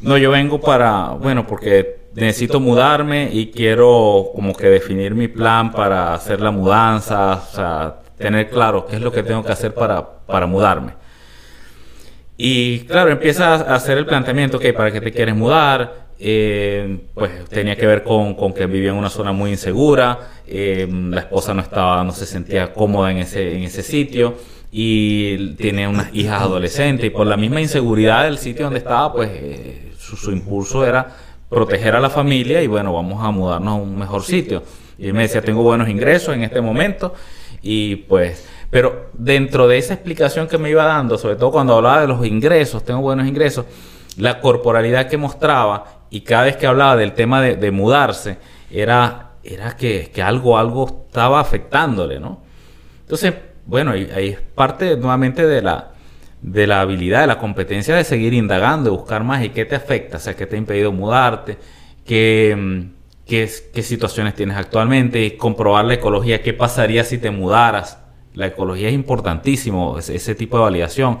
no, 0.00 0.18
yo 0.18 0.30
vengo 0.30 0.60
para, 0.60 1.10
bueno, 1.10 1.46
porque 1.46 2.03
necesito 2.14 2.60
mudarme 2.60 3.28
y 3.32 3.50
quiero 3.50 4.30
como 4.34 4.54
que 4.54 4.68
definir 4.68 5.14
mi 5.14 5.28
plan 5.28 5.72
para 5.72 6.14
hacer 6.14 6.40
la 6.40 6.50
mudanza, 6.50 7.34
o 7.34 7.54
sea, 7.54 7.96
tener 8.16 8.48
claro 8.48 8.86
qué 8.86 8.96
es 8.96 9.02
lo 9.02 9.12
que 9.12 9.22
tengo 9.22 9.42
que 9.44 9.52
hacer 9.52 9.74
para, 9.74 10.04
para 10.26 10.46
mudarme. 10.46 10.92
Y 12.36 12.80
claro, 12.80 13.10
empieza 13.10 13.54
a 13.54 13.74
hacer 13.74 13.98
el 13.98 14.06
planteamiento, 14.06 14.58
que 14.58 14.72
¿para 14.72 14.90
qué 14.90 15.00
te 15.00 15.12
quieres 15.12 15.34
mudar? 15.34 16.04
Eh, 16.18 16.98
pues 17.12 17.44
tenía 17.46 17.76
que 17.76 17.86
ver 17.86 18.04
con, 18.04 18.34
con, 18.34 18.52
que 18.52 18.66
vivía 18.66 18.90
en 18.90 18.96
una 18.96 19.10
zona 19.10 19.32
muy 19.32 19.50
insegura, 19.50 20.18
eh, 20.46 20.88
la 20.90 21.20
esposa 21.20 21.54
no 21.54 21.62
estaba, 21.62 22.02
no 22.04 22.12
se 22.12 22.24
sentía 22.24 22.72
cómoda 22.72 23.10
en 23.10 23.18
ese, 23.18 23.56
en 23.56 23.64
ese 23.64 23.82
sitio 23.82 24.34
y 24.70 25.54
tiene 25.54 25.86
unas 25.88 26.14
hijas 26.14 26.42
adolescentes 26.42 27.06
y 27.06 27.10
por 27.10 27.26
la 27.26 27.36
misma 27.36 27.60
inseguridad 27.60 28.24
del 28.24 28.38
sitio 28.38 28.64
donde 28.64 28.78
estaba, 28.78 29.12
pues 29.12 29.30
eh, 29.32 29.92
su, 29.98 30.16
su 30.16 30.30
impulso 30.30 30.84
era 30.86 31.16
proteger 31.54 31.94
a 31.94 32.00
la 32.00 32.10
familia 32.10 32.60
y 32.60 32.66
bueno, 32.66 32.92
vamos 32.92 33.24
a 33.24 33.30
mudarnos 33.30 33.72
a 33.72 33.76
un 33.76 33.96
mejor 33.98 34.22
sitio. 34.22 34.62
Y 34.98 35.06
él 35.06 35.14
me 35.14 35.22
decía, 35.22 35.40
tengo 35.40 35.62
buenos 35.62 35.88
ingresos 35.88 36.34
en 36.34 36.42
este 36.42 36.60
momento 36.60 37.14
y 37.62 37.96
pues, 37.96 38.46
pero 38.70 39.10
dentro 39.14 39.68
de 39.68 39.78
esa 39.78 39.94
explicación 39.94 40.48
que 40.48 40.58
me 40.58 40.68
iba 40.68 40.84
dando, 40.84 41.16
sobre 41.16 41.36
todo 41.36 41.52
cuando 41.52 41.76
hablaba 41.76 42.00
de 42.02 42.08
los 42.08 42.26
ingresos, 42.26 42.84
tengo 42.84 43.00
buenos 43.00 43.26
ingresos, 43.26 43.66
la 44.18 44.40
corporalidad 44.40 45.08
que 45.08 45.16
mostraba 45.16 46.02
y 46.10 46.20
cada 46.20 46.44
vez 46.44 46.56
que 46.56 46.66
hablaba 46.66 46.96
del 46.96 47.12
tema 47.12 47.40
de, 47.40 47.70
mudarse, 47.70 48.38
era, 48.70 49.30
era 49.42 49.76
que, 49.76 50.10
que, 50.12 50.22
algo, 50.22 50.58
algo 50.58 51.06
estaba 51.06 51.40
afectándole, 51.40 52.20
¿no? 52.20 52.42
Entonces, 53.00 53.34
bueno, 53.66 53.92
ahí, 53.92 54.10
ahí 54.14 54.28
es 54.28 54.40
parte 54.40 54.96
nuevamente 54.96 55.46
de 55.46 55.62
la, 55.62 55.93
de 56.44 56.66
la 56.66 56.82
habilidad, 56.82 57.22
de 57.22 57.26
la 57.26 57.38
competencia 57.38 57.96
de 57.96 58.04
seguir 58.04 58.34
indagando, 58.34 58.90
de 58.90 58.96
buscar 58.96 59.24
más 59.24 59.42
y 59.42 59.48
qué 59.48 59.64
te 59.64 59.76
afecta, 59.76 60.18
o 60.18 60.20
sea, 60.20 60.36
qué 60.36 60.44
te 60.44 60.56
ha 60.56 60.58
impedido 60.58 60.92
mudarte, 60.92 61.56
qué, 62.04 62.54
mm, 62.54 62.80
qué, 63.26 63.50
qué 63.72 63.82
situaciones 63.82 64.34
tienes 64.34 64.58
actualmente, 64.58 65.24
y 65.24 65.30
comprobar 65.38 65.86
la 65.86 65.94
ecología, 65.94 66.42
qué 66.42 66.52
pasaría 66.52 67.02
si 67.04 67.16
te 67.16 67.30
mudaras. 67.30 67.98
La 68.34 68.48
ecología 68.48 68.88
es 68.88 68.94
importantísimo, 68.94 69.98
ese, 69.98 70.34
tipo 70.34 70.58
de 70.58 70.64
validación. 70.64 71.18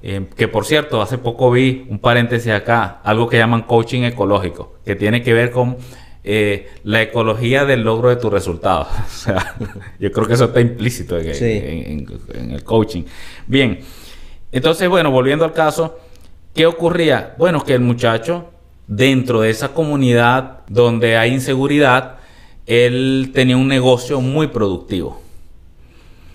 Eh, 0.00 0.26
que 0.36 0.46
por 0.46 0.64
cierto, 0.64 1.02
hace 1.02 1.18
poco 1.18 1.50
vi 1.50 1.86
un 1.88 1.98
paréntesis 1.98 2.52
acá, 2.52 3.00
algo 3.02 3.28
que 3.28 3.38
llaman 3.38 3.62
coaching 3.62 4.02
ecológico, 4.02 4.78
que 4.84 4.94
tiene 4.94 5.22
que 5.22 5.32
ver 5.32 5.50
con 5.50 5.76
eh, 6.22 6.68
la 6.84 7.02
ecología 7.02 7.64
del 7.64 7.82
logro 7.82 8.10
de 8.10 8.16
tus 8.16 8.32
resultados. 8.32 8.86
o 9.06 9.10
sea, 9.10 9.56
yo 9.98 10.12
creo 10.12 10.26
que 10.28 10.34
eso 10.34 10.44
está 10.44 10.60
implícito 10.60 11.18
en, 11.18 12.06
en 12.34 12.50
el 12.52 12.62
coaching. 12.62 13.02
Bien. 13.48 13.80
Entonces, 14.52 14.88
bueno, 14.88 15.10
volviendo 15.10 15.46
al 15.46 15.54
caso, 15.54 15.98
¿qué 16.54 16.66
ocurría? 16.66 17.34
Bueno, 17.38 17.64
que 17.64 17.74
el 17.74 17.80
muchacho, 17.80 18.50
dentro 18.86 19.40
de 19.40 19.50
esa 19.50 19.68
comunidad 19.68 20.60
donde 20.68 21.16
hay 21.16 21.32
inseguridad, 21.32 22.16
él 22.66 23.30
tenía 23.34 23.56
un 23.56 23.66
negocio 23.66 24.20
muy 24.20 24.48
productivo. 24.48 25.20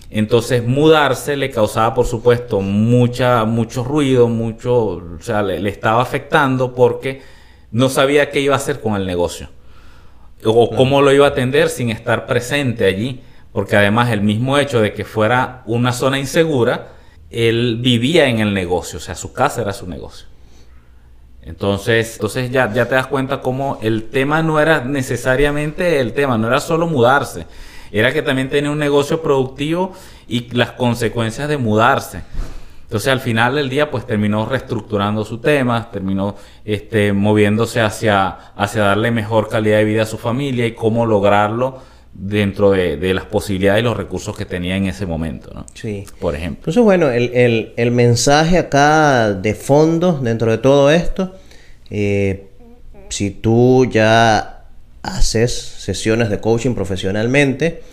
Entonces 0.10 0.66
mudarse 0.66 1.36
le 1.36 1.52
causaba, 1.52 1.94
por 1.94 2.06
supuesto, 2.06 2.62
mucha, 2.62 3.44
mucho 3.46 3.84
ruido, 3.84 4.28
mucho, 4.28 4.76
o 4.76 5.20
sea, 5.20 5.44
le, 5.44 5.70
estaba 5.70 6.02
afectando 6.02 6.74
porque 6.74 7.22
no 7.72 7.90
sabía 7.90 8.30
qué 8.32 8.40
iba 8.40 8.56
a 8.56 8.58
hacer 8.58 8.80
con 8.80 8.96
el 8.96 9.06
negocio 9.06 9.50
o 10.44 10.70
cómo 10.76 11.02
lo 11.02 11.12
iba 11.12 11.26
a 11.26 11.30
atender 11.30 11.68
sin 11.70 11.90
estar 11.90 12.26
presente 12.26 12.86
allí, 12.86 13.22
porque 13.52 13.76
además 13.76 14.12
el 14.12 14.22
mismo 14.22 14.58
hecho 14.58 14.80
de 14.80 14.94
que 14.94 15.04
fuera 15.04 15.64
una 15.66 15.92
zona 15.92 16.20
insegura 16.20 16.90
él 17.30 17.78
vivía 17.82 18.28
en 18.28 18.40
el 18.40 18.54
negocio, 18.54 18.98
o 18.98 19.02
sea, 19.02 19.16
su 19.16 19.34
casa 19.34 19.62
era 19.62 19.74
su 19.74 19.88
negocio. 19.88 20.28
Entonces, 21.42 22.16
entonces 22.16 22.52
ya, 22.52 22.72
ya 22.74 22.88
te 22.88 22.96
das 22.96 23.08
cuenta 23.08 23.42
cómo 23.42 23.80
el 23.82 24.10
tema 24.10 24.44
no 24.44 24.60
era 24.60 24.84
necesariamente 24.84 26.02
el 26.02 26.14
tema, 26.14 26.38
no 26.38 26.48
era 26.48 26.60
solo 26.60 26.88
mudarse, 26.88 27.48
era 27.92 28.12
que 28.12 28.22
también 28.22 28.50
tenía 28.50 28.70
un 28.70 28.80
negocio 28.80 29.22
productivo 29.22 29.94
y 30.28 30.50
las 30.54 30.72
consecuencias 30.72 31.48
de 31.48 31.58
mudarse. 31.58 32.24
Entonces 32.84 33.12
al 33.12 33.20
final 33.20 33.56
del 33.56 33.70
día 33.70 33.92
pues 33.92 34.06
terminó 34.06 34.46
reestructurando 34.46 35.26
su 35.26 35.40
tema, 35.40 35.90
terminó 35.92 36.36
este, 36.64 37.12
moviéndose 37.12 37.82
hacia, 37.82 38.28
hacia 38.56 38.84
darle 38.84 39.12
mejor 39.12 39.50
calidad 39.50 39.78
de 39.78 39.84
vida 39.86 40.04
a 40.04 40.06
su 40.06 40.18
familia 40.18 40.66
y 40.66 40.74
cómo 40.74 41.06
lograrlo 41.06 41.82
dentro 42.18 42.72
de, 42.72 43.14
las 43.14 43.26
posibilidades 43.26 43.82
y 43.82 43.84
los 43.84 43.96
recursos 43.96 44.36
que 44.36 44.46
tenía 44.46 44.76
en 44.76 44.88
ese 44.88 45.06
momento, 45.06 45.52
¿no? 45.54 45.66
Sí. 45.76 46.04
Por 46.20 46.36
ejemplo. 46.36 46.62
Entonces, 46.62 46.84
bueno, 46.84 47.10
el, 47.12 47.92
mensaje 47.92 48.58
acá 48.58 49.34
de 49.34 49.54
fondo 49.54 50.20
dentro 50.22 50.50
de 50.50 50.58
todo 50.58 50.90
esto, 50.90 51.36
eh, 51.92 52.48
si 53.10 53.30
tú 53.30 53.86
ya 53.86 54.66
haces 55.04 55.54
sesiones 55.54 56.30
de 56.30 56.40
coaching 56.40 56.74
profesionalmente, 56.74 57.84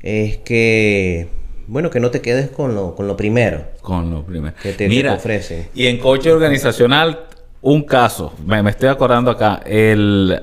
es 0.00 0.38
que, 0.38 1.28
bueno, 1.66 1.90
que 1.90 1.98
no 1.98 2.10
te 2.10 2.20
quedes 2.20 2.50
con 2.50 2.76
lo, 2.76 2.94
con 2.94 3.08
lo 3.08 3.16
primero. 3.16 3.64
Con 3.82 4.10
lo 4.12 4.24
primero. 4.24 4.54
Que 4.62 4.72
te, 4.72 4.88
Mira, 4.88 5.14
ofrecen. 5.14 5.68
Y 5.74 5.86
en 5.86 5.98
coaching 5.98 6.30
organizacional, 6.30 7.24
un 7.60 7.82
caso, 7.82 8.32
me, 8.46 8.62
me 8.62 8.70
estoy 8.70 8.88
acordando 8.88 9.32
acá, 9.32 9.60
el, 9.66 10.40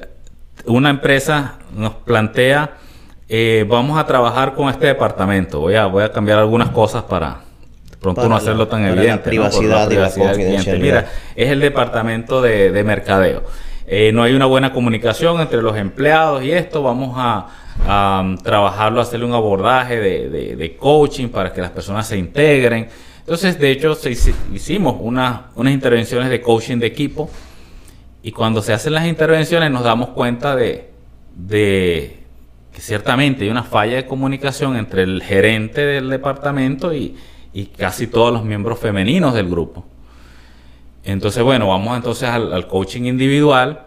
una 0.66 0.90
empresa 0.90 1.58
nos 1.76 1.96
plantea 1.96 2.78
eh, 3.32 3.64
vamos 3.70 4.00
a 4.00 4.08
trabajar 4.08 4.56
con 4.56 4.70
este 4.70 4.88
departamento. 4.88 5.60
Voy 5.60 5.76
a, 5.76 5.86
voy 5.86 6.04
a 6.04 6.12
cambiar 6.12 6.40
algunas 6.40 6.70
cosas 6.70 7.04
para 7.04 7.42
pronto 8.02 8.28
no 8.28 8.36
hacerlo 8.36 8.68
tan 8.68 8.86
evidente. 8.86 9.32
La 9.32 9.48
privacidad, 9.88 10.78
Mira, 10.80 11.08
es 11.36 11.50
el 11.50 11.60
departamento 11.60 12.42
de, 12.42 12.84
mercadeo. 12.84 13.44
Eh, 13.86 14.12
no 14.12 14.24
hay 14.24 14.34
una 14.34 14.46
buena 14.46 14.74
comunicación 14.74 15.42
entre 15.42 15.62
los 15.62 15.78
empleados 15.78 16.44
y 16.44 16.52
esto. 16.52 16.82
Vamos 16.82 17.14
a, 17.18 18.22
um, 18.22 18.38
trabajarlo, 18.38 19.00
hacerle 19.00 19.26
un 19.28 19.34
abordaje 19.34 19.98
de, 20.00 20.78
coaching 20.80 21.28
para 21.28 21.54
que 21.54 21.62
las 21.62 21.70
personas 21.70 22.08
se 22.08 22.18
integren. 22.18 22.88
Entonces, 23.20 23.60
de 23.60 23.70
hecho, 23.70 23.94
se, 23.94 24.10
hicimos 24.10 24.96
unas 25.00 25.54
intervenciones 25.56 26.32
de 26.32 26.42
coaching 26.42 26.78
de 26.78 26.88
equipo 26.88 27.30
y 28.24 28.32
cuando 28.32 28.64
se 28.64 28.74
hacen 28.74 28.94
las 28.94 29.06
intervenciones 29.06 29.70
nos 29.70 29.84
damos 29.84 30.10
cuenta 30.10 30.56
de, 30.56 30.90
de 31.36 32.19
ciertamente 32.80 33.44
hay 33.44 33.50
una 33.50 33.64
falla 33.64 33.96
de 33.98 34.06
comunicación 34.06 34.76
entre 34.76 35.04
el 35.04 35.22
gerente 35.22 35.86
del 35.86 36.10
departamento 36.10 36.94
y, 36.94 37.16
casi 37.78 38.08
todos 38.08 38.32
los 38.32 38.44
miembros 38.46 38.80
femeninos 38.80 39.34
del 39.34 39.50
grupo. 39.50 39.86
Entonces, 41.04 41.44
bueno, 41.44 41.68
vamos 41.68 41.98
entonces 41.98 42.30
al, 42.30 42.68
coaching 42.68 43.04
individual 43.04 43.86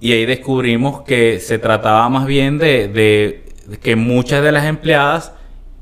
y 0.00 0.12
ahí 0.12 0.26
descubrimos 0.26 1.02
que 1.02 1.38
se 1.40 1.58
trataba 1.58 2.08
más 2.08 2.26
bien 2.26 2.58
de, 2.58 3.44
que 3.82 3.96
muchas 3.96 4.42
de 4.42 4.52
las 4.52 4.64
empleadas 4.64 5.32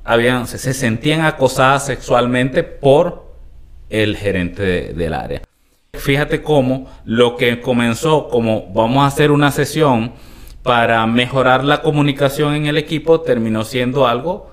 habían, 0.05 0.47
se, 0.47 0.75
sentían 0.75 1.23
acosadas 1.23 1.87
sexualmente 1.87 2.63
por 2.63 3.33
el 3.89 4.17
gerente 4.17 4.93
del 4.93 5.15
área. 5.15 5.43
Fíjate 5.95 6.43
cómo 6.43 6.89
lo 7.05 7.37
que 7.37 7.61
comenzó 7.61 8.29
como 8.29 8.73
vamos 8.73 9.05
a 9.05 9.07
hacer 9.07 9.31
una 9.31 9.51
sesión 9.51 10.13
para 10.69 11.07
mejorar 11.07 11.65
la 11.65 11.81
comunicación 11.81 12.53
en 12.55 12.67
el 12.67 12.77
equipo 12.77 13.23
terminó 13.23 13.65
siendo 13.65 14.07
algo 14.07 14.51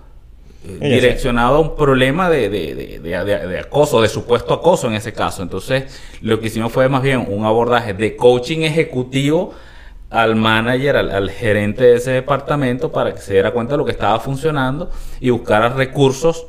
eh, 0.64 0.78
direccionado 0.80 1.58
a 1.58 1.60
un 1.60 1.76
problema 1.76 2.30
de, 2.30 2.48
de, 2.48 3.00
de, 3.02 3.60
acoso, 3.60 4.02
de 4.02 4.08
supuesto 4.08 4.54
acoso 4.54 4.88
en 4.88 4.94
ese 4.94 5.12
caso. 5.12 5.44
Entonces, 5.44 6.02
lo 6.22 6.40
que 6.40 6.48
hicimos 6.48 6.72
fue 6.72 6.88
más 6.88 7.02
bien 7.02 7.26
un 7.28 7.44
abordaje 7.44 7.94
de 7.94 8.16
coaching 8.16 8.60
ejecutivo 8.60 9.54
al 10.10 10.38
manager, 10.38 10.96
al, 10.96 11.30
gerente 11.30 11.84
de 11.84 11.96
ese 11.96 12.12
departamento 12.12 12.94
para 12.94 13.14
que 13.14 13.20
se 13.20 13.34
diera 13.34 13.52
cuenta 13.52 13.74
de 13.74 13.80
lo 13.80 13.84
que 13.84 13.92
estaba 13.92 14.18
funcionando 14.22 14.90
y 15.20 15.32
buscara 15.32 15.68
recursos 15.68 16.48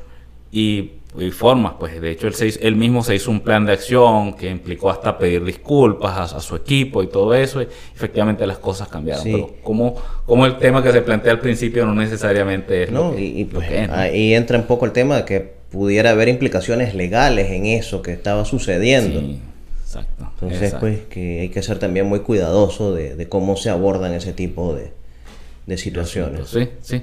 y, 0.53 0.96
formas. 1.31 1.75
Pues 1.79 2.01
de 2.01 2.11
hecho 2.11 2.29
él, 2.29 2.35
él, 2.61 2.77
mismo 2.77 3.03
se 3.03 3.15
hizo 3.15 3.31
un 3.31 3.41
plan 3.41 3.65
de 3.67 3.73
acción 3.73 4.35
que 4.35 4.51
implicó 4.51 4.91
hasta 4.91 5.19
pedir 5.19 5.45
disculpas 5.45 6.33
a, 6.33 6.41
su 6.41 6.57
equipo 6.57 7.03
y 7.03 7.09
todo 7.09 7.35
eso. 7.35 7.63
Y 7.63 7.69
efectivamente 7.95 8.47
las 8.47 8.59
cosas 8.59 8.89
cambiaron. 8.89 9.25
Pero 9.25 9.55
como, 9.63 9.97
como 10.25 10.47
el 10.47 10.59
tema 10.59 10.83
que 10.83 10.93
se 10.93 11.03
plantea 11.03 11.33
al 11.33 11.41
principio 11.41 11.87
no 11.87 11.95
necesariamente 11.95 12.85
es... 12.85 12.91
No, 12.91 13.15
y, 13.19 13.45
pues, 13.45 13.69
ahí 13.91 14.35
entra 14.35 14.59
un 14.59 14.67
poco 14.67 14.87
el 14.87 14.93
tema 14.93 15.17
de 15.17 15.25
que 15.25 15.57
pudiera 15.71 16.11
haber 16.11 16.29
implicaciones 16.29 16.95
legales 16.95 17.51
en 17.51 17.67
eso 17.67 18.03
que 18.03 18.13
estaba 18.13 18.45
sucediendo. 18.45 19.21
Sí. 19.21 19.41
Exacto. 19.87 20.31
Entonces, 20.43 20.75
pues 20.81 21.01
que 21.09 21.41
hay 21.41 21.49
que 21.49 21.63
ser 21.63 21.79
también 21.79 22.07
muy 22.07 22.21
cuidadoso 22.21 22.93
de, 22.93 23.29
cómo 23.29 23.57
se 23.57 23.71
abordan 23.71 24.13
ese 24.15 24.33
tipo 24.33 24.75
de, 24.75 25.77
situaciones. 25.77 26.49
Sí, 26.49 26.69
sí. 26.83 27.03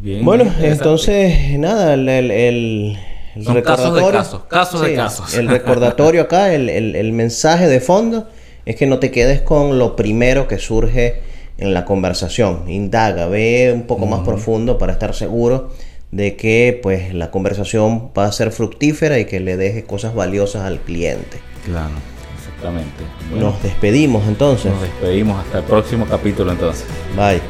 Bien, 0.00 0.24
bueno, 0.24 0.44
entonces, 0.60 1.58
nada, 1.58 1.94
el, 1.94 2.08
el, 2.08 2.96
recordatorio. 3.36 4.02
Casos 4.02 4.34
de 4.34 4.48
casos, 4.48 4.80
de 4.82 4.94
casos. 4.94 5.34
El 5.34 5.48
recordatorio 5.48 6.22
acá, 6.22 6.52
el, 6.54 7.12
mensaje 7.12 7.68
de 7.68 7.80
fondo 7.80 8.28
es 8.64 8.76
que 8.76 8.86
no 8.86 8.98
te 8.98 9.10
quedes 9.10 9.40
con 9.42 9.78
lo 9.78 9.96
primero 9.96 10.48
que 10.48 10.58
surge 10.58 11.22
en 11.58 11.74
la 11.74 11.84
conversación. 11.84 12.68
Indaga, 12.68 13.26
ve 13.26 13.72
un 13.74 13.82
poco 13.82 14.06
más 14.06 14.20
profundo 14.20 14.78
para 14.78 14.92
estar 14.92 15.14
seguro 15.14 15.70
de 16.10 16.36
que 16.36 16.78
pues 16.82 17.12
la 17.12 17.30
conversación 17.30 18.10
va 18.16 18.26
a 18.26 18.32
ser 18.32 18.52
fructífera 18.52 19.18
y 19.18 19.24
que 19.24 19.40
le 19.40 19.56
deje 19.56 19.84
cosas 19.84 20.14
valiosas 20.14 20.62
al 20.62 20.80
cliente. 20.80 21.38
Claro, 21.64 21.94
exactamente. 22.38 23.04
nos 23.38 23.62
despedimos 23.62 24.26
entonces. 24.28 24.72
Nos 24.72 24.82
despedimos 24.82 25.44
hasta 25.44 25.58
el 25.58 25.64
próximo 25.64 26.06
capítulo 26.06 26.52
entonces. 26.52 26.86
Bye. 27.16 27.40